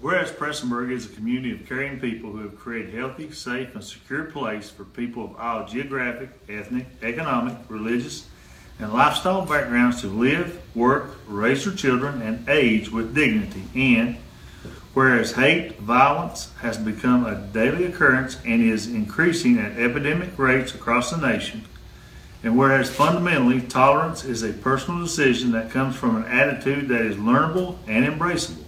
Whereas 0.01 0.31
Prestonsburg 0.31 0.93
is 0.93 1.07
a 1.07 1.09
community 1.09 1.51
of 1.51 1.67
caring 1.67 1.99
people 1.99 2.31
who 2.31 2.43
have 2.43 2.57
created 2.57 2.95
a 2.95 2.99
healthy, 2.99 3.33
safe, 3.33 3.75
and 3.75 3.83
secure 3.83 4.27
place 4.27 4.71
for 4.71 4.85
people 4.85 5.25
of 5.25 5.37
all 5.37 5.67
geographic, 5.67 6.31
ethnic, 6.49 6.87
economic, 7.03 7.57
religious, 7.69 8.29
and 8.79 8.93
lifestyle 8.93 9.45
backgrounds 9.45 10.01
to 10.03 10.07
live, 10.07 10.63
work, 10.77 11.17
raise 11.27 11.65
their 11.65 11.75
children, 11.75 12.23
and 12.23 12.49
age 12.49 12.93
with 12.93 13.13
dignity. 13.13 13.65
And 13.75 14.19
whereas 14.95 15.33
hate, 15.33 15.79
violence 15.79 16.51
has 16.61 16.79
become 16.79 17.25
a 17.25 17.35
daily 17.35 17.85
occurrence 17.85 18.39
and 18.45 18.63
is 18.63 18.87
increasing 18.87 19.59
at 19.59 19.79
epidemic 19.79 20.39
rates 20.39 20.75
across 20.75 21.11
the 21.11 21.17
nation, 21.17 21.65
and 22.43 22.57
whereas 22.57 22.91
fundamentally, 22.91 23.61
tolerance 23.61 24.25
is 24.25 24.43
a 24.43 24.53
personal 24.53 25.01
decision 25.01 25.53
that 25.53 25.71
comes 25.71 25.97
from 25.97 26.17
an 26.17 26.25
attitude 26.25 26.89
that 26.89 27.01
is 27.01 27.17
learnable 27.17 27.79
and 27.87 28.05
embraceable, 28.05 28.65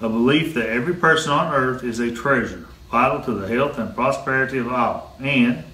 a 0.00 0.08
belief 0.08 0.54
that 0.54 0.68
every 0.68 0.94
person 0.94 1.30
on 1.32 1.54
earth 1.54 1.84
is 1.84 2.00
a 2.00 2.10
treasure, 2.10 2.66
vital 2.90 3.22
to 3.22 3.32
the 3.32 3.48
health 3.48 3.78
and 3.78 3.94
prosperity 3.94 4.58
of 4.58 4.68
all, 4.68 5.16
and 5.20 5.64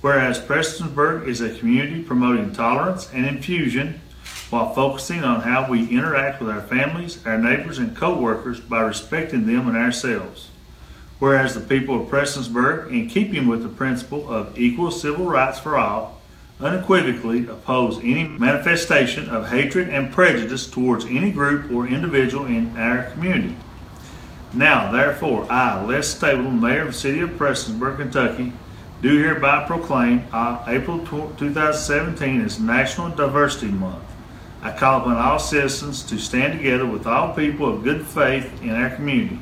whereas 0.00 0.38
Prestonsburg 0.40 1.26
is 1.26 1.40
a 1.40 1.56
community 1.58 2.02
promoting 2.02 2.52
tolerance 2.52 3.08
and 3.12 3.26
infusion 3.26 4.00
while 4.50 4.74
focusing 4.74 5.22
on 5.24 5.42
how 5.42 5.70
we 5.70 5.88
interact 5.88 6.40
with 6.40 6.50
our 6.50 6.62
families, 6.62 7.24
our 7.26 7.38
neighbors, 7.38 7.78
and 7.78 7.96
co-workers 7.96 8.60
by 8.60 8.80
respecting 8.80 9.46
them 9.46 9.68
and 9.68 9.76
ourselves. 9.76 10.48
Whereas 11.18 11.54
the 11.54 11.60
people 11.60 12.00
of 12.00 12.08
Prestonsburg, 12.08 12.90
in 12.90 13.08
keeping 13.08 13.46
with 13.46 13.62
the 13.62 13.68
principle 13.68 14.32
of 14.32 14.58
equal 14.58 14.90
civil 14.90 15.26
rights 15.26 15.58
for 15.58 15.76
all, 15.76 16.20
unequivocally 16.60 17.46
oppose 17.46 17.98
any 17.98 18.24
manifestation 18.26 19.28
of 19.28 19.48
hatred 19.48 19.88
and 19.88 20.12
prejudice 20.12 20.66
towards 20.68 21.04
any 21.04 21.30
group 21.30 21.70
or 21.70 21.86
individual 21.86 22.46
in 22.46 22.76
our 22.76 23.04
community. 23.10 23.56
Now, 24.52 24.90
therefore, 24.90 25.46
I, 25.50 25.84
Les 25.84 26.08
Stapleton, 26.08 26.60
Mayor 26.60 26.82
of 26.82 26.86
the 26.88 26.92
City 26.94 27.20
of 27.20 27.30
Prestonsburg, 27.30 27.98
Kentucky, 27.98 28.52
do 29.02 29.16
hereby 29.18 29.64
proclaim 29.66 30.24
uh, 30.32 30.64
April 30.66 30.98
2017 31.06 32.40
as 32.40 32.58
National 32.58 33.10
Diversity 33.10 33.70
Month. 33.70 34.07
I 34.60 34.72
call 34.72 35.00
upon 35.00 35.16
all 35.16 35.38
citizens 35.38 36.02
to 36.04 36.18
stand 36.18 36.54
together 36.58 36.84
with 36.84 37.06
all 37.06 37.32
people 37.34 37.72
of 37.72 37.84
good 37.84 38.04
faith 38.04 38.60
in 38.60 38.70
our 38.70 38.90
community. 38.90 39.40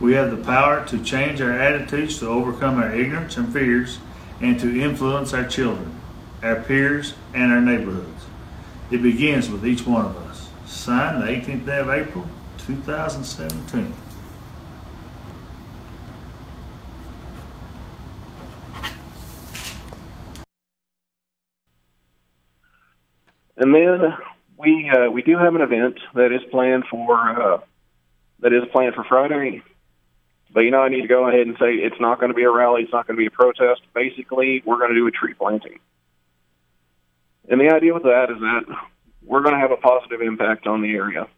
We 0.00 0.14
have 0.14 0.30
the 0.30 0.42
power 0.42 0.84
to 0.86 1.02
change 1.04 1.40
our 1.40 1.52
attitudes 1.52 2.18
to 2.18 2.28
overcome 2.28 2.78
our 2.78 2.92
ignorance 2.92 3.36
and 3.36 3.52
fears 3.52 3.98
and 4.40 4.58
to 4.58 4.80
influence 4.80 5.32
our 5.34 5.46
children, 5.46 6.00
our 6.42 6.56
peers, 6.56 7.14
and 7.32 7.52
our 7.52 7.60
neighborhoods. 7.60 8.24
It 8.90 9.02
begins 9.02 9.48
with 9.48 9.64
each 9.64 9.86
one 9.86 10.06
of 10.06 10.16
us. 10.16 10.48
Signed 10.66 11.22
the 11.22 11.26
18th 11.26 11.66
day 11.66 11.78
of 11.78 11.90
April, 11.90 12.26
2017. 12.58 13.94
And 23.56 23.74
then 23.74 24.16
we 24.60 24.90
uh, 24.90 25.10
we 25.10 25.22
do 25.22 25.36
have 25.38 25.54
an 25.54 25.62
event 25.62 25.98
that 26.14 26.32
is 26.32 26.42
planned 26.50 26.84
for 26.90 27.16
uh, 27.16 27.60
that 28.40 28.52
is 28.52 28.64
planned 28.72 28.94
for 28.94 29.04
Friday. 29.04 29.62
But 30.52 30.60
you 30.60 30.70
know, 30.70 30.82
I 30.82 30.88
need 30.88 31.02
to 31.02 31.08
go 31.08 31.28
ahead 31.28 31.46
and 31.46 31.56
say 31.58 31.74
it's 31.74 32.00
not 32.00 32.18
going 32.18 32.30
to 32.30 32.34
be 32.34 32.42
a 32.42 32.50
rally. 32.50 32.82
It's 32.82 32.92
not 32.92 33.06
going 33.06 33.16
to 33.16 33.20
be 33.20 33.26
a 33.26 33.30
protest. 33.30 33.82
Basically, 33.94 34.62
we're 34.64 34.78
going 34.78 34.90
to 34.90 34.96
do 34.96 35.06
a 35.06 35.10
tree 35.10 35.34
planting. 35.34 35.78
And 37.48 37.60
the 37.60 37.72
idea 37.72 37.94
with 37.94 38.04
that 38.04 38.30
is 38.30 38.38
that 38.38 38.64
we're 39.24 39.42
going 39.42 39.54
to 39.54 39.60
have 39.60 39.70
a 39.70 39.76
positive 39.76 40.20
impact 40.20 40.66
on 40.66 40.82
the 40.82 40.92
area. 40.94 41.28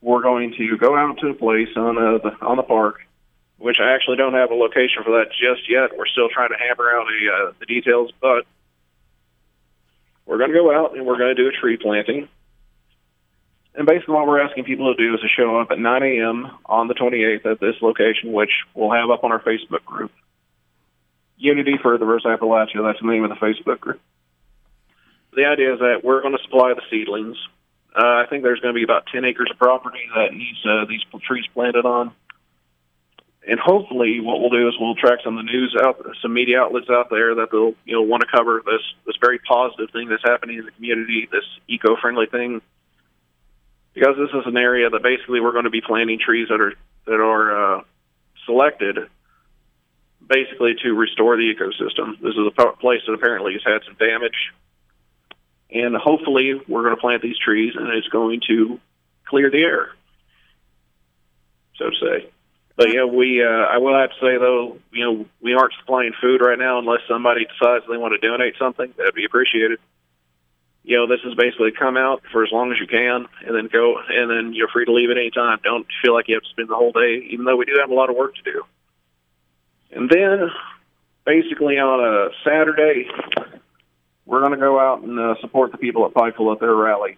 We're 0.00 0.22
going 0.22 0.54
to 0.58 0.76
go 0.76 0.96
out 0.96 1.18
to 1.20 1.28
a 1.28 1.34
place 1.34 1.70
on 1.76 1.96
uh, 1.96 2.18
the 2.18 2.36
on 2.44 2.56
the 2.56 2.62
park, 2.62 3.00
which 3.58 3.78
I 3.80 3.94
actually 3.94 4.16
don't 4.16 4.34
have 4.34 4.50
a 4.50 4.54
location 4.54 5.02
for 5.04 5.18
that 5.18 5.30
just 5.30 5.68
yet. 5.68 5.96
We're 5.96 6.06
still 6.06 6.28
trying 6.28 6.50
to 6.50 6.58
hammer 6.58 6.90
out 6.90 7.06
a, 7.08 7.48
uh, 7.48 7.52
the 7.58 7.66
details, 7.66 8.12
but 8.20 8.44
we're 10.26 10.38
going 10.38 10.50
to 10.50 10.56
go 10.56 10.74
out 10.74 10.96
and 10.96 11.06
we're 11.06 11.18
going 11.18 11.34
to 11.34 11.42
do 11.42 11.48
a 11.48 11.52
tree 11.52 11.76
planting. 11.76 12.28
And 13.74 13.86
basically, 13.86 14.14
what 14.14 14.26
we're 14.26 14.40
asking 14.40 14.64
people 14.64 14.94
to 14.94 15.02
do 15.02 15.14
is 15.14 15.20
to 15.20 15.28
show 15.28 15.58
up 15.58 15.72
at 15.72 15.78
9 15.78 16.02
a.m. 16.02 16.50
on 16.66 16.86
the 16.86 16.94
28th 16.94 17.44
at 17.44 17.60
this 17.60 17.74
location, 17.82 18.32
which 18.32 18.50
we'll 18.72 18.92
have 18.92 19.10
up 19.10 19.24
on 19.24 19.32
our 19.32 19.42
Facebook 19.42 19.84
group. 19.84 20.12
Unity 21.36 21.74
for 21.82 21.98
the 21.98 22.06
Rose 22.06 22.24
Appalachia, 22.24 22.84
that's 22.84 23.00
the 23.00 23.10
name 23.10 23.24
of 23.24 23.30
the 23.30 23.36
Facebook 23.36 23.80
group. 23.80 24.00
The 25.34 25.46
idea 25.46 25.74
is 25.74 25.80
that 25.80 26.04
we're 26.04 26.22
going 26.22 26.36
to 26.36 26.42
supply 26.44 26.74
the 26.74 26.82
seedlings. 26.88 27.36
Uh, 27.92 28.22
I 28.22 28.26
think 28.30 28.44
there's 28.44 28.60
going 28.60 28.72
to 28.72 28.78
be 28.78 28.84
about 28.84 29.06
10 29.12 29.24
acres 29.24 29.48
of 29.50 29.58
property 29.58 30.02
that 30.14 30.32
needs 30.32 30.58
uh, 30.64 30.84
these 30.88 31.02
trees 31.26 31.44
planted 31.52 31.84
on. 31.84 32.12
And 33.46 33.58
hopefully, 33.58 34.20
what 34.20 34.40
we'll 34.40 34.50
do 34.50 34.68
is 34.68 34.74
we'll 34.78 34.94
track 34.94 35.18
some 35.24 35.36
of 35.36 35.44
the 35.44 35.50
news 35.52 35.76
out, 35.82 36.00
some 36.22 36.32
media 36.32 36.60
outlets 36.60 36.88
out 36.88 37.10
there 37.10 37.34
that 37.34 37.48
they'll 37.50 37.74
you 37.84 37.92
know 37.92 38.02
want 38.02 38.22
to 38.22 38.28
cover 38.34 38.62
this 38.64 38.80
this 39.04 39.16
very 39.20 39.38
positive 39.38 39.90
thing 39.90 40.08
that's 40.08 40.22
happening 40.24 40.58
in 40.58 40.64
the 40.64 40.70
community, 40.70 41.28
this 41.30 41.44
eco-friendly 41.68 42.26
thing 42.26 42.62
because 43.94 44.16
this 44.16 44.30
is 44.30 44.46
an 44.46 44.56
area 44.56 44.90
that 44.90 45.02
basically 45.02 45.40
we're 45.40 45.52
going 45.52 45.64
to 45.64 45.70
be 45.70 45.80
planting 45.80 46.18
trees 46.18 46.48
that 46.48 46.60
are 46.60 46.74
that 47.06 47.20
are 47.20 47.78
uh, 47.78 47.82
selected 48.44 48.98
basically 50.26 50.74
to 50.82 50.92
restore 50.94 51.36
the 51.36 51.54
ecosystem. 51.54 52.18
This 52.20 52.34
is 52.34 52.52
a 52.58 52.72
place 52.72 53.02
that 53.06 53.12
apparently 53.12 53.52
has 53.52 53.62
had 53.64 53.82
some 53.86 53.94
damage, 53.94 54.52
and 55.70 55.94
hopefully 55.96 56.60
we're 56.66 56.82
going 56.82 56.96
to 56.96 57.00
plant 57.00 57.22
these 57.22 57.38
trees 57.38 57.74
and 57.76 57.88
it's 57.88 58.08
going 58.08 58.40
to 58.48 58.80
clear 59.26 59.50
the 59.50 59.62
air, 59.62 59.90
so 61.76 61.90
to 61.90 61.96
say. 61.96 62.30
But 62.76 62.92
yeah, 62.92 63.04
we 63.04 63.44
uh, 63.44 63.46
I 63.46 63.78
will 63.78 63.96
have 63.96 64.10
to 64.10 64.16
say 64.16 64.38
though, 64.38 64.78
you 64.90 65.04
know, 65.04 65.26
we 65.40 65.54
aren't 65.54 65.74
supplying 65.78 66.12
food 66.20 66.40
right 66.40 66.58
now 66.58 66.80
unless 66.80 67.00
somebody 67.06 67.44
decides 67.44 67.84
they 67.88 67.96
want 67.96 68.20
to 68.20 68.26
donate 68.26 68.54
something. 68.58 68.92
That'd 68.96 69.14
be 69.14 69.24
appreciated 69.24 69.78
you 70.84 70.98
know, 70.98 71.06
this 71.06 71.20
is 71.24 71.34
basically 71.34 71.72
come 71.72 71.96
out 71.96 72.22
for 72.30 72.44
as 72.44 72.52
long 72.52 72.70
as 72.70 72.78
you 72.78 72.86
can 72.86 73.26
and 73.46 73.56
then 73.56 73.68
go, 73.72 73.96
and 74.06 74.30
then 74.30 74.52
you're 74.52 74.68
free 74.68 74.84
to 74.84 74.92
leave 74.92 75.10
at 75.10 75.16
any 75.16 75.30
time. 75.30 75.58
Don't 75.64 75.86
feel 76.04 76.12
like 76.12 76.28
you 76.28 76.34
have 76.34 76.42
to 76.42 76.48
spend 76.50 76.68
the 76.68 76.76
whole 76.76 76.92
day, 76.92 77.26
even 77.30 77.46
though 77.46 77.56
we 77.56 77.64
do 77.64 77.76
have 77.80 77.90
a 77.90 77.94
lot 77.94 78.10
of 78.10 78.16
work 78.16 78.34
to 78.36 78.42
do. 78.42 78.62
And 79.90 80.10
then, 80.10 80.50
basically 81.24 81.78
on 81.78 82.00
a 82.04 82.28
Saturday, 82.44 83.08
we're 84.26 84.40
going 84.40 84.52
to 84.52 84.58
go 84.58 84.78
out 84.78 85.02
and 85.02 85.18
uh, 85.18 85.34
support 85.40 85.72
the 85.72 85.78
people 85.78 86.04
at 86.04 86.12
Pikeville 86.12 86.52
at 86.52 86.60
their 86.60 86.74
rally. 86.74 87.16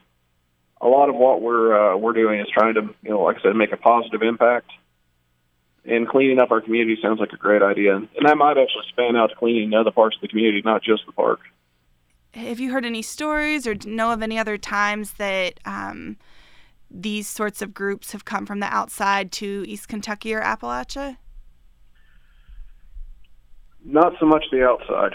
A 0.80 0.86
lot 0.86 1.08
of 1.08 1.16
what 1.16 1.42
we're 1.42 1.94
uh, 1.94 1.96
we're 1.96 2.12
doing 2.12 2.38
is 2.38 2.46
trying 2.52 2.74
to, 2.74 2.82
you 3.02 3.10
know, 3.10 3.22
like 3.22 3.38
I 3.38 3.42
said, 3.42 3.56
make 3.56 3.72
a 3.72 3.76
positive 3.76 4.22
impact. 4.22 4.70
And 5.84 6.08
cleaning 6.08 6.38
up 6.38 6.50
our 6.50 6.60
community 6.60 6.98
sounds 7.00 7.20
like 7.20 7.32
a 7.32 7.36
great 7.36 7.62
idea, 7.62 7.96
and 7.96 8.08
that 8.22 8.36
might 8.36 8.58
actually 8.58 8.84
span 8.88 9.16
out 9.16 9.28
to 9.28 9.36
cleaning 9.36 9.72
other 9.72 9.92
parts 9.92 10.16
of 10.16 10.22
the 10.22 10.28
community, 10.28 10.60
not 10.64 10.82
just 10.82 11.06
the 11.06 11.12
park 11.12 11.40
have 12.36 12.60
you 12.60 12.70
heard 12.70 12.84
any 12.84 13.02
stories 13.02 13.66
or 13.66 13.74
know 13.84 14.12
of 14.12 14.22
any 14.22 14.38
other 14.38 14.58
times 14.58 15.12
that 15.14 15.58
um, 15.64 16.16
these 16.90 17.26
sorts 17.26 17.62
of 17.62 17.72
groups 17.72 18.12
have 18.12 18.24
come 18.24 18.44
from 18.44 18.60
the 18.60 18.66
outside 18.66 19.32
to 19.32 19.64
East 19.66 19.88
Kentucky 19.88 20.34
or 20.34 20.42
Appalachia? 20.42 21.16
Not 23.84 24.12
so 24.20 24.26
much 24.26 24.44
the 24.52 24.64
outside. 24.64 25.12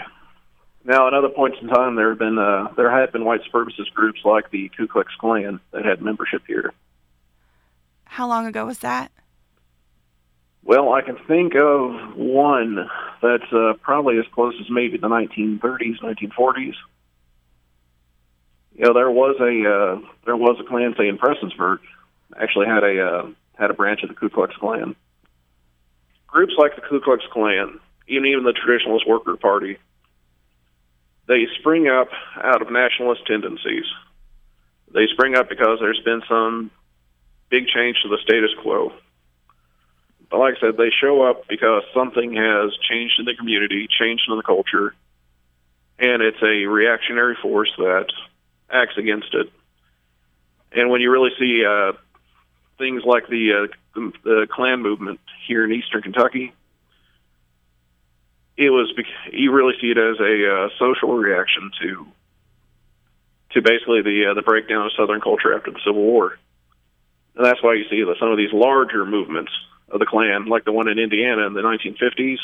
Now, 0.84 1.06
at 1.06 1.14
other 1.14 1.28
points 1.28 1.58
in 1.62 1.68
time, 1.68 1.94
there 1.94 2.08
have 2.08 2.18
been 2.18 2.38
uh, 2.38 2.68
there 2.76 2.90
had 2.90 3.12
been 3.12 3.24
white 3.24 3.40
supremacist 3.44 3.92
groups 3.94 4.20
like 4.24 4.50
the 4.50 4.68
Ku 4.76 4.88
Klux 4.88 5.12
Klan 5.20 5.60
that 5.70 5.84
had 5.84 6.02
membership 6.02 6.42
here. 6.46 6.72
How 8.04 8.26
long 8.26 8.46
ago 8.46 8.66
was 8.66 8.80
that? 8.80 9.12
Well, 10.64 10.92
I 10.92 11.02
can 11.02 11.18
think 11.28 11.54
of 11.54 12.16
one 12.16 12.88
that's 13.22 13.52
uh, 13.52 13.74
probably 13.80 14.18
as 14.18 14.24
close 14.34 14.54
as 14.60 14.66
maybe 14.70 14.96
the 14.96 15.08
1930s, 15.08 16.00
1940s 16.02 16.74
you 18.74 18.84
know, 18.84 18.94
there 18.94 19.10
was 19.10 19.36
a 19.40 19.68
uh, 19.68 20.08
there 20.24 20.36
was 20.36 20.58
a 20.60 20.64
Klan 20.64 20.94
say 20.96 21.08
in 21.08 21.18
Prestonsburg 21.18 21.78
actually 22.36 22.66
had 22.66 22.82
a 22.82 23.04
uh, 23.04 23.26
had 23.58 23.70
a 23.70 23.74
branch 23.74 24.02
of 24.02 24.08
the 24.08 24.14
Ku 24.14 24.30
Klux 24.30 24.54
Klan. 24.56 24.96
Groups 26.26 26.54
like 26.56 26.74
the 26.74 26.82
Ku 26.82 27.00
Klux 27.00 27.22
Klan, 27.32 27.78
even 28.08 28.26
even 28.26 28.44
the 28.44 28.54
Traditionalist 28.54 29.06
Worker 29.06 29.36
Party, 29.36 29.76
they 31.28 31.46
spring 31.58 31.88
up 31.88 32.08
out 32.36 32.62
of 32.62 32.70
nationalist 32.70 33.26
tendencies. 33.26 33.84
They 34.92 35.06
spring 35.12 35.36
up 35.36 35.48
because 35.48 35.78
there's 35.80 36.00
been 36.04 36.22
some 36.28 36.70
big 37.50 37.66
change 37.66 37.96
to 38.02 38.08
the 38.08 38.18
status 38.22 38.50
quo. 38.62 38.92
But 40.30 40.38
like 40.38 40.54
I 40.56 40.60
said, 40.60 40.76
they 40.78 40.90
show 40.90 41.22
up 41.22 41.46
because 41.48 41.82
something 41.94 42.34
has 42.34 42.72
changed 42.88 43.18
in 43.18 43.26
the 43.26 43.34
community, 43.34 43.86
changed 43.86 44.24
in 44.28 44.36
the 44.36 44.42
culture, 44.42 44.94
and 45.98 46.22
it's 46.22 46.42
a 46.42 46.66
reactionary 46.66 47.36
force 47.42 47.70
that 47.76 48.06
acts 48.72 48.96
against 48.96 49.34
it. 49.34 49.50
And 50.72 50.90
when 50.90 51.00
you 51.00 51.10
really 51.10 51.30
see 51.38 51.64
uh, 51.64 51.92
things 52.78 53.02
like 53.04 53.28
the, 53.28 53.52
uh, 53.52 53.76
the 53.94 54.12
the 54.24 54.46
Klan 54.50 54.80
movement 54.80 55.20
here 55.46 55.64
in 55.64 55.72
Eastern 55.72 56.02
Kentucky, 56.02 56.52
it 58.56 58.70
was 58.70 58.92
you 59.32 59.52
really 59.52 59.74
see 59.80 59.90
it 59.90 59.98
as 59.98 60.18
a 60.18 60.54
uh, 60.54 60.68
social 60.78 61.14
reaction 61.14 61.70
to 61.82 62.06
to 63.52 63.62
basically 63.62 64.02
the 64.02 64.30
uh, 64.30 64.34
the 64.34 64.42
breakdown 64.42 64.86
of 64.86 64.92
Southern 64.96 65.20
culture 65.20 65.54
after 65.54 65.70
the 65.70 65.80
Civil 65.84 66.02
War, 66.02 66.38
and 67.36 67.44
that's 67.44 67.62
why 67.62 67.74
you 67.74 67.84
see 67.90 68.02
that 68.02 68.16
some 68.18 68.30
of 68.30 68.38
these 68.38 68.52
larger 68.52 69.04
movements 69.04 69.52
of 69.90 70.00
the 70.00 70.06
Klan, 70.06 70.46
like 70.46 70.64
the 70.64 70.72
one 70.72 70.88
in 70.88 70.98
Indiana 70.98 71.46
in 71.46 71.52
the 71.52 71.60
1950s, 71.60 72.38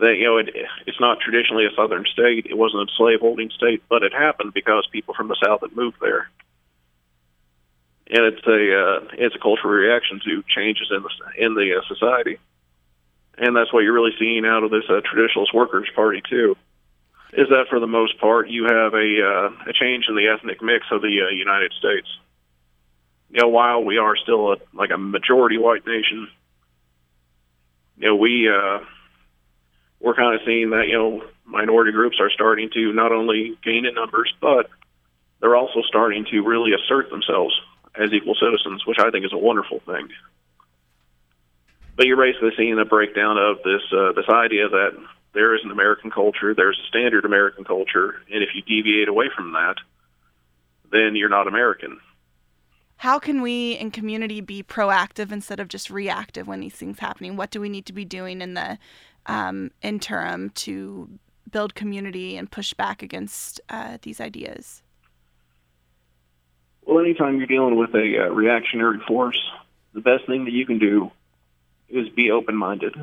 that 0.00 0.16
you 0.16 0.24
know 0.24 0.38
it, 0.38 0.48
it's 0.86 1.00
not 1.00 1.20
traditionally 1.20 1.66
a 1.66 1.74
southern 1.76 2.04
state. 2.12 2.46
It 2.46 2.56
wasn't 2.56 2.88
a 2.88 2.92
slaveholding 2.96 3.50
state, 3.50 3.82
but 3.88 4.02
it 4.02 4.12
happened 4.12 4.52
because 4.54 4.88
people 4.90 5.14
from 5.14 5.28
the 5.28 5.36
south 5.42 5.60
had 5.60 5.76
moved 5.76 5.98
there, 6.00 6.28
and 8.08 8.24
it's 8.24 8.46
a 8.46 8.50
uh, 8.50 9.08
it's 9.12 9.36
a 9.36 9.38
cultural 9.38 9.72
reaction 9.72 10.20
to 10.24 10.42
changes 10.48 10.90
in 10.90 11.02
the 11.02 11.44
in 11.44 11.54
the 11.54 11.78
uh, 11.78 11.82
society, 11.88 12.38
and 13.38 13.54
that's 13.54 13.72
what 13.72 13.80
you're 13.80 13.92
really 13.92 14.16
seeing 14.18 14.44
out 14.44 14.64
of 14.64 14.70
this 14.70 14.84
uh, 14.88 15.00
traditionalist 15.00 15.54
workers 15.54 15.88
party 15.94 16.22
too. 16.28 16.56
Is 17.32 17.48
that 17.50 17.66
for 17.68 17.78
the 17.78 17.86
most 17.86 18.18
part 18.18 18.48
you 18.48 18.64
have 18.64 18.94
a 18.94 19.08
uh, 19.22 19.70
a 19.70 19.72
change 19.72 20.06
in 20.08 20.16
the 20.16 20.28
ethnic 20.28 20.62
mix 20.62 20.86
of 20.90 21.02
the 21.02 21.26
uh, 21.26 21.30
United 21.30 21.72
States. 21.78 22.08
You 23.30 23.42
know, 23.42 23.48
while 23.48 23.84
we 23.84 23.98
are 23.98 24.16
still 24.16 24.54
a, 24.54 24.56
like 24.74 24.90
a 24.90 24.98
majority 24.98 25.56
white 25.58 25.86
nation, 25.86 26.26
you 27.98 28.08
know 28.08 28.16
we. 28.16 28.48
Uh, 28.48 28.80
we're 30.00 30.14
kind 30.14 30.34
of 30.34 30.40
seeing 30.46 30.70
that 30.70 30.88
you 30.88 30.98
know 30.98 31.22
minority 31.44 31.92
groups 31.92 32.18
are 32.20 32.30
starting 32.30 32.70
to 32.72 32.92
not 32.92 33.12
only 33.12 33.58
gain 33.62 33.84
in 33.86 33.94
numbers, 33.94 34.32
but 34.40 34.68
they're 35.40 35.56
also 35.56 35.82
starting 35.86 36.24
to 36.30 36.40
really 36.40 36.72
assert 36.72 37.10
themselves 37.10 37.54
as 37.94 38.12
equal 38.12 38.34
citizens, 38.34 38.86
which 38.86 38.98
I 38.98 39.10
think 39.10 39.24
is 39.24 39.32
a 39.32 39.38
wonderful 39.38 39.80
thing. 39.80 40.08
But 41.96 42.06
you're 42.06 42.16
basically 42.16 42.52
seeing 42.56 42.78
a 42.78 42.84
breakdown 42.84 43.36
of 43.36 43.58
this 43.62 43.82
uh, 43.92 44.12
this 44.12 44.28
idea 44.28 44.68
that 44.68 44.92
there 45.32 45.54
is 45.54 45.60
an 45.64 45.70
American 45.70 46.10
culture, 46.10 46.54
there's 46.54 46.78
a 46.78 46.88
standard 46.88 47.24
American 47.24 47.64
culture, 47.64 48.22
and 48.32 48.42
if 48.42 48.50
you 48.54 48.62
deviate 48.62 49.08
away 49.08 49.26
from 49.34 49.52
that, 49.52 49.76
then 50.90 51.14
you're 51.14 51.28
not 51.28 51.46
American. 51.46 52.00
how 52.96 53.18
can 53.18 53.40
we 53.40 53.72
in 53.72 53.90
community 53.90 54.40
be 54.40 54.62
proactive 54.62 55.32
instead 55.32 55.58
of 55.60 55.68
just 55.68 55.88
reactive 55.88 56.46
when 56.46 56.60
these 56.60 56.74
things 56.74 56.98
happening? 56.98 57.36
What 57.36 57.50
do 57.50 57.60
we 57.60 57.68
need 57.68 57.86
to 57.86 57.92
be 57.94 58.04
doing 58.04 58.40
in 58.42 58.54
the 58.54 58.78
um, 59.26 59.70
interim 59.82 60.50
to 60.50 61.08
build 61.50 61.74
community 61.74 62.36
and 62.36 62.50
push 62.50 62.74
back 62.74 63.02
against 63.02 63.60
uh, 63.68 63.98
these 64.02 64.20
ideas? 64.20 64.82
Well, 66.82 67.04
anytime 67.04 67.38
you're 67.38 67.46
dealing 67.46 67.76
with 67.76 67.94
a 67.94 68.26
uh, 68.26 68.28
reactionary 68.30 68.98
force, 69.06 69.40
the 69.92 70.00
best 70.00 70.26
thing 70.26 70.44
that 70.44 70.52
you 70.52 70.66
can 70.66 70.78
do 70.78 71.10
is 71.88 72.08
be 72.08 72.30
open-minded. 72.30 72.94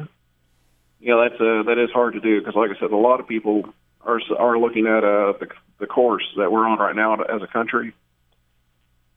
You 0.99 1.09
know, 1.09 1.21
that's 1.21 1.39
uh, 1.39 1.63
that 1.63 1.77
is 1.77 1.91
hard 1.91 2.13
to 2.13 2.19
do 2.19 2.39
because, 2.39 2.55
like 2.55 2.71
I 2.75 2.79
said, 2.79 2.91
a 2.91 2.97
lot 2.97 3.19
of 3.19 3.27
people 3.27 3.69
are 4.01 4.19
are 4.37 4.57
looking 4.57 4.87
at 4.87 5.03
uh, 5.03 5.33
the 5.39 5.47
the 5.79 5.87
course 5.87 6.23
that 6.37 6.51
we're 6.51 6.67
on 6.67 6.79
right 6.79 6.95
now 6.95 7.13
as 7.15 7.41
a 7.41 7.47
country 7.47 7.93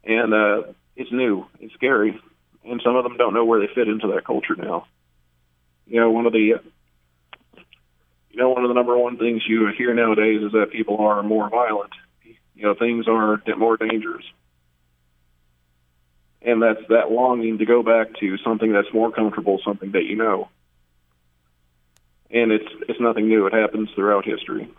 and 0.04 0.32
uh, 0.34 0.62
it's 0.96 1.12
new, 1.12 1.46
it's 1.60 1.74
scary, 1.74 2.18
and 2.64 2.80
some 2.84 2.96
of 2.96 3.04
them 3.04 3.16
don't 3.16 3.34
know 3.34 3.44
where 3.44 3.60
they 3.60 3.72
fit 3.72 3.88
into 3.88 4.08
that 4.08 4.24
culture 4.24 4.56
now. 4.56 4.86
You 5.86 6.00
know, 6.00 6.10
one 6.10 6.26
of 6.26 6.32
the 6.32 6.60
you 8.30 8.38
know 8.38 8.50
one 8.50 8.64
of 8.64 8.68
the 8.68 8.74
number 8.74 8.96
one 8.96 9.16
things 9.16 9.42
you 9.46 9.68
hear 9.76 9.94
nowadays 9.94 10.42
is 10.42 10.52
that 10.52 10.70
people 10.70 10.98
are 10.98 11.22
more 11.22 11.48
violent. 11.48 11.92
You 12.54 12.64
know, 12.64 12.74
things 12.74 13.08
are 13.08 13.42
more 13.56 13.76
dangerous, 13.76 14.24
and 16.42 16.62
that's 16.62 16.80
that 16.88 17.10
longing 17.10 17.58
to 17.58 17.64
go 17.64 17.82
back 17.82 18.14
to 18.20 18.36
something 18.38 18.72
that's 18.72 18.92
more 18.92 19.10
comfortable, 19.10 19.60
something 19.64 19.92
that 19.92 20.04
you 20.04 20.16
know. 20.16 20.48
And 22.30 22.52
it's 22.52 22.68
it's 22.88 23.00
nothing 23.00 23.28
new. 23.28 23.46
It 23.46 23.54
happens 23.54 23.88
throughout 23.94 24.24
history. 24.24 24.70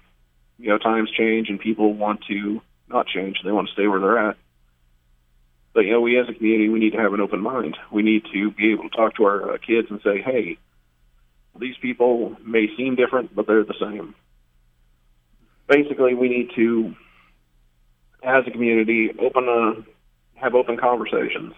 You 0.59 0.69
know, 0.69 0.77
times 0.77 1.09
change, 1.11 1.49
and 1.49 1.59
people 1.59 1.93
want 1.93 2.23
to 2.29 2.61
not 2.87 3.07
change. 3.07 3.37
They 3.43 3.51
want 3.51 3.67
to 3.67 3.73
stay 3.73 3.87
where 3.87 3.99
they're 3.99 4.29
at 4.29 4.37
but 5.73 5.85
you 5.85 5.91
know, 5.91 6.01
we 6.01 6.19
as 6.19 6.27
a 6.27 6.33
community, 6.33 6.69
we 6.69 6.79
need 6.79 6.91
to 6.91 6.99
have 6.99 7.13
an 7.13 7.21
open 7.21 7.41
mind. 7.41 7.77
We 7.91 8.03
need 8.03 8.25
to 8.33 8.51
be 8.51 8.71
able 8.73 8.89
to 8.89 8.95
talk 8.95 9.15
to 9.15 9.23
our 9.23 9.53
uh, 9.53 9.57
kids 9.57 9.87
and 9.89 10.01
say, 10.03 10.21
"Hey, 10.21 10.57
these 11.61 11.77
people 11.81 12.35
may 12.45 12.67
seem 12.75 12.95
different, 12.95 13.33
but 13.33 13.47
they're 13.47 13.63
the 13.63 13.75
same." 13.79 14.15
Basically, 15.67 16.13
we 16.13 16.27
need 16.27 16.49
to, 16.55 16.93
as 18.21 18.43
a 18.45 18.51
community, 18.51 19.11
open 19.17 19.47
a 19.47 20.41
have 20.41 20.55
open 20.55 20.77
conversations. 20.77 21.53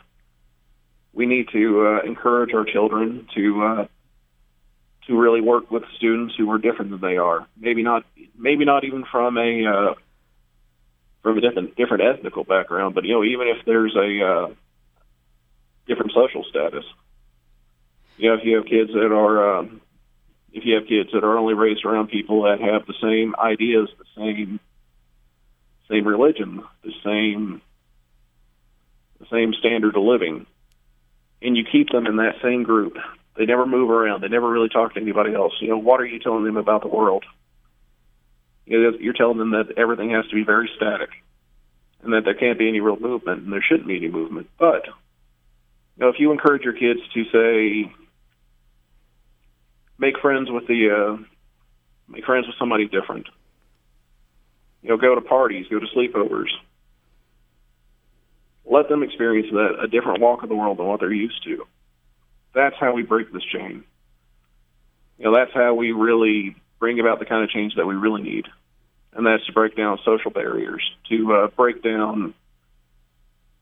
We 1.13 1.25
need 1.25 1.47
to 1.53 1.87
uh, 1.87 2.07
encourage 2.07 2.53
our 2.53 2.65
children 2.65 3.27
to 3.35 3.63
uh, 3.63 3.87
to 5.07 5.19
really 5.19 5.41
work 5.41 5.69
with 5.71 5.83
students 5.97 6.35
who 6.37 6.49
are 6.51 6.57
different 6.57 6.91
than 6.91 7.01
they 7.01 7.17
are. 7.17 7.47
Maybe 7.57 7.83
not, 7.83 8.05
maybe 8.37 8.65
not 8.65 8.83
even 8.83 9.03
from 9.11 9.37
a 9.37 9.65
uh, 9.65 9.93
from 11.21 11.37
a 11.37 11.41
different 11.41 11.75
different 11.75 12.03
ethnical 12.03 12.43
background, 12.43 12.95
but 12.95 13.05
you 13.05 13.13
know, 13.13 13.23
even 13.23 13.47
if 13.47 13.65
there's 13.65 13.95
a 13.95 14.25
uh, 14.25 14.53
different 15.87 16.11
social 16.13 16.43
status, 16.49 16.85
you 18.17 18.29
know, 18.29 18.35
if 18.35 18.41
you 18.43 18.57
have 18.57 18.65
kids 18.65 18.91
that 18.93 19.11
are 19.11 19.59
um, 19.59 19.81
if 20.53 20.63
you 20.65 20.75
have 20.75 20.87
kids 20.87 21.09
that 21.13 21.23
are 21.23 21.37
only 21.37 21.55
raised 21.55 21.83
around 21.83 22.07
people 22.07 22.43
that 22.43 22.61
have 22.61 22.85
the 22.85 22.93
same 23.01 23.35
ideas, 23.37 23.89
the 23.97 24.05
same 24.15 24.59
same 25.89 26.07
religion, 26.07 26.63
the 26.83 26.93
same 27.03 27.61
the 29.19 29.25
same 29.31 29.53
standard 29.53 29.95
of 29.95 30.03
living, 30.03 30.45
and 31.41 31.57
you 31.57 31.65
keep 31.69 31.89
them 31.89 32.05
in 32.05 32.17
that 32.17 32.35
same 32.41 32.63
group, 32.63 32.97
they 33.35 33.45
never 33.45 33.65
move 33.65 33.89
around. 33.89 34.21
They 34.21 34.27
never 34.27 34.49
really 34.49 34.69
talk 34.69 34.93
to 34.93 35.01
anybody 35.01 35.33
else. 35.33 35.53
You 35.59 35.69
know, 35.69 35.77
what 35.77 35.99
are 35.99 36.05
you 36.05 36.19
telling 36.19 36.45
them 36.45 36.57
about 36.57 36.81
the 36.81 36.87
world? 36.87 37.25
you're 38.65 39.11
telling 39.13 39.37
them 39.37 39.51
that 39.51 39.77
everything 39.77 40.11
has 40.11 40.25
to 40.27 40.35
be 40.35 40.43
very 40.45 40.69
static 40.77 41.09
and 42.01 42.13
that 42.13 42.23
there 42.23 42.33
can't 42.33 42.57
be 42.57 42.69
any 42.69 42.79
real 42.79 42.97
movement 42.97 43.43
and 43.43 43.51
there 43.51 43.61
shouldn't 43.61 43.87
be 43.87 43.97
any 43.97 44.07
movement. 44.07 44.49
But 44.57 44.85
you 44.85 44.93
know, 45.97 46.09
if 46.09 46.15
you 46.17 46.31
encourage 46.31 46.63
your 46.63 46.73
kids 46.73 47.01
to 47.13 47.23
say, 47.25 47.93
make 50.03 50.19
friends 50.19 50.51
with 50.51 50.67
the, 50.67 50.89
uh, 50.91 51.23
make 52.09 52.25
friends 52.25 52.45
with 52.45 52.57
somebody 52.59 52.87
different. 52.89 53.25
You 54.81 54.89
know, 54.89 54.97
go 54.97 55.15
to 55.15 55.21
parties, 55.21 55.65
go 55.71 55.79
to 55.79 55.85
sleepovers. 55.95 56.49
Let 58.65 58.89
them 58.89 59.01
experience 59.01 59.47
that 59.51 59.79
a 59.81 59.87
different 59.87 60.19
walk 60.19 60.43
of 60.43 60.49
the 60.49 60.55
world 60.55 60.77
than 60.77 60.87
what 60.87 60.99
they're 60.99 61.13
used 61.13 61.41
to. 61.45 61.65
That's 62.53 62.75
how 62.77 62.91
we 62.93 63.03
break 63.03 63.31
this 63.31 63.43
chain. 63.43 63.85
You 65.17 65.25
know, 65.25 65.35
that's 65.35 65.53
how 65.53 65.73
we 65.73 65.93
really 65.93 66.55
bring 66.79 66.99
about 66.99 67.19
the 67.19 67.25
kind 67.25 67.43
of 67.43 67.49
change 67.49 67.75
that 67.75 67.85
we 67.85 67.95
really 67.95 68.21
need, 68.21 68.45
and 69.13 69.25
that's 69.25 69.45
to 69.45 69.53
break 69.53 69.77
down 69.77 69.99
social 70.03 70.31
barriers, 70.31 70.83
to 71.09 71.33
uh, 71.33 71.47
break 71.55 71.81
down 71.81 72.33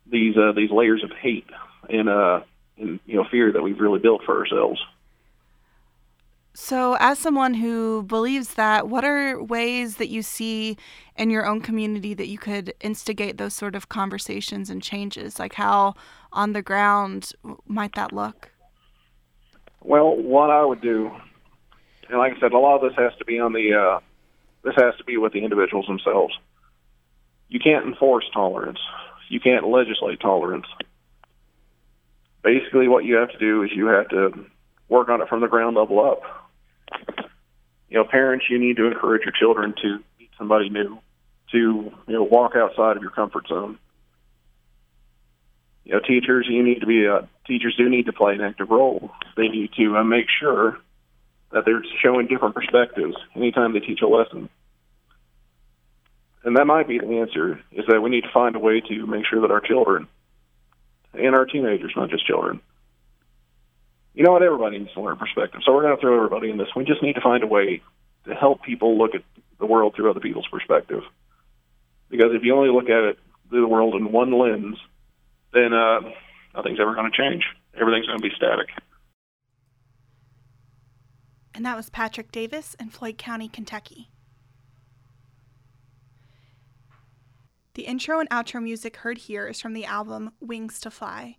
these 0.09 0.35
uh, 0.35 0.53
these 0.53 0.71
layers 0.71 1.03
of 1.03 1.11
hate 1.11 1.49
and 1.87 2.09
uh, 2.09 2.41
and 2.77 2.99
you 3.05 3.17
know 3.17 3.25
fear 3.29 3.51
that 3.51 3.61
we've 3.61 3.79
really 3.79 3.99
built 3.99 4.23
for 4.25 4.39
ourselves. 4.39 4.81
So, 6.53 6.97
as 6.99 7.17
someone 7.17 7.53
who 7.53 8.03
believes 8.03 8.55
that, 8.55 8.89
what 8.89 9.05
are 9.05 9.41
ways 9.41 9.95
that 9.97 10.09
you 10.09 10.21
see 10.21 10.77
in 11.15 11.29
your 11.29 11.45
own 11.45 11.61
community 11.61 12.13
that 12.13 12.27
you 12.27 12.37
could 12.37 12.73
instigate 12.81 13.37
those 13.37 13.53
sort 13.53 13.73
of 13.73 13.87
conversations 13.87 14.69
and 14.69 14.83
changes? 14.83 15.39
Like, 15.39 15.53
how 15.53 15.95
on 16.33 16.51
the 16.51 16.61
ground 16.61 17.31
might 17.67 17.95
that 17.95 18.11
look? 18.11 18.51
Well, 19.81 20.15
what 20.15 20.49
I 20.49 20.65
would 20.65 20.81
do 20.81 21.11
and 22.11 22.19
like 22.19 22.33
I 22.35 22.39
said, 22.41 22.51
a 22.51 22.59
lot 22.59 22.75
of 22.75 22.81
this 22.81 22.97
has 22.97 23.17
to 23.19 23.25
be 23.25 23.39
on 23.39 23.53
the 23.53 23.73
uh, 23.73 23.99
this 24.63 24.75
has 24.75 24.95
to 24.97 25.03
be 25.05 25.17
with 25.17 25.31
the 25.31 25.43
individuals 25.43 25.87
themselves. 25.87 26.37
You 27.47 27.59
can't 27.59 27.85
enforce 27.87 28.25
tolerance. 28.33 28.79
You 29.29 29.39
can't 29.39 29.65
legislate 29.65 30.19
tolerance. 30.19 30.65
Basically, 32.43 32.89
what 32.89 33.05
you 33.05 33.15
have 33.15 33.31
to 33.31 33.37
do 33.37 33.63
is 33.63 33.71
you 33.73 33.87
have 33.87 34.09
to 34.09 34.45
work 34.91 35.07
on 35.09 35.21
it 35.21 35.29
from 35.29 35.39
the 35.39 35.47
ground 35.47 35.77
level 35.77 36.05
up. 36.05 36.21
You 37.89 37.97
know, 37.97 38.03
parents, 38.03 38.45
you 38.49 38.59
need 38.59 38.77
to 38.77 38.85
encourage 38.85 39.23
your 39.23 39.33
children 39.33 39.73
to 39.81 39.99
meet 40.19 40.29
somebody 40.37 40.69
new, 40.69 40.99
to 41.51 41.57
you 41.57 42.13
know 42.13 42.23
walk 42.23 42.55
outside 42.55 42.97
of 42.97 43.01
your 43.01 43.11
comfort 43.11 43.47
zone. 43.47 43.79
You 45.85 45.93
know, 45.93 45.99
teachers, 45.99 46.45
you 46.49 46.63
need 46.63 46.81
to 46.81 46.85
be 46.85 47.07
uh, 47.07 47.21
teachers 47.47 47.75
do 47.77 47.89
need 47.89 48.05
to 48.05 48.13
play 48.13 48.33
an 48.33 48.41
active 48.41 48.69
role. 48.69 49.09
They 49.35 49.47
need 49.47 49.71
to 49.77 49.97
uh, 49.97 50.03
make 50.03 50.25
sure 50.39 50.77
that 51.51 51.63
they're 51.65 51.83
showing 52.03 52.27
different 52.27 52.55
perspectives 52.55 53.15
anytime 53.35 53.73
they 53.73 53.79
teach 53.79 54.01
a 54.01 54.07
lesson. 54.07 54.49
And 56.43 56.57
that 56.57 56.65
might 56.65 56.87
be 56.87 56.97
the 56.97 57.19
answer, 57.19 57.59
is 57.71 57.85
that 57.87 58.01
we 58.01 58.09
need 58.09 58.23
to 58.23 58.31
find 58.33 58.55
a 58.55 58.59
way 58.59 58.81
to 58.81 59.05
make 59.05 59.25
sure 59.25 59.41
that 59.41 59.51
our 59.51 59.59
children 59.59 60.07
and 61.13 61.35
our 61.35 61.45
teenagers, 61.45 61.93
not 61.95 62.09
just 62.09 62.25
children, 62.25 62.61
you 64.13 64.23
know 64.23 64.31
what, 64.31 64.43
everybody 64.43 64.79
needs 64.79 64.93
to 64.93 65.01
learn 65.01 65.17
perspective. 65.17 65.61
So 65.65 65.73
we're 65.73 65.83
going 65.83 65.95
to 65.95 66.01
throw 66.01 66.15
everybody 66.15 66.49
in 66.49 66.57
this. 66.57 66.67
We 66.75 66.83
just 66.83 67.01
need 67.01 67.13
to 67.13 67.21
find 67.21 67.43
a 67.43 67.47
way 67.47 67.81
to 68.25 68.35
help 68.35 68.63
people 68.63 68.97
look 68.97 69.15
at 69.15 69.23
the 69.59 69.65
world 69.65 69.93
through 69.95 70.09
other 70.09 70.19
people's 70.19 70.47
perspective. 70.51 71.03
Because 72.09 72.31
if 72.33 72.43
you 72.43 72.55
only 72.55 72.69
look 72.69 72.89
at 72.89 73.03
it 73.03 73.19
through 73.49 73.61
the 73.61 73.67
world 73.67 73.95
in 73.95 74.11
one 74.11 74.37
lens, 74.37 74.77
then 75.53 75.73
uh, 75.73 76.01
nothing's 76.55 76.79
ever 76.79 76.93
going 76.93 77.09
to 77.09 77.17
change. 77.17 77.43
Everything's 77.79 78.07
going 78.07 78.19
to 78.19 78.23
be 78.27 78.35
static. 78.35 78.67
And 81.53 81.65
that 81.65 81.75
was 81.75 81.89
Patrick 81.89 82.31
Davis 82.31 82.75
in 82.79 82.89
Floyd 82.89 83.17
County, 83.17 83.47
Kentucky. 83.47 84.09
The 87.73 87.83
intro 87.83 88.19
and 88.19 88.29
outro 88.29 88.61
music 88.61 88.97
heard 88.97 89.17
here 89.17 89.47
is 89.47 89.61
from 89.61 89.73
the 89.73 89.85
album 89.85 90.31
Wings 90.41 90.79
to 90.81 90.91
Fly, 90.91 91.37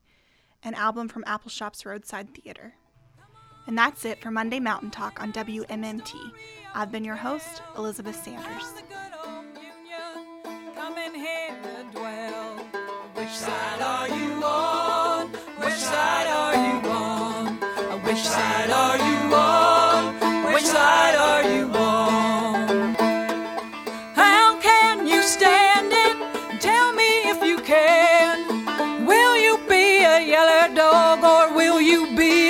an 0.64 0.75
album 0.75 1.09
from 1.09 1.25
Appalshop's 1.25 1.85
Roadside 1.85 2.35
Theater. 2.35 2.75
And 3.66 3.77
that's 3.79 4.05
it 4.05 4.20
for 4.20 4.31
Monday 4.31 4.61
Mountain 4.61 4.90
Talk 4.90 5.20
on 5.20 5.33
WMMT. 5.33 6.14
I've 6.75 6.90
been 6.90 7.05
your 7.05 7.16
host, 7.16 7.62
Elizabeth 7.77 8.22
Sanders. 8.22 8.83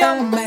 You 0.03 0.15
be 0.15 0.31
man? 0.31 0.41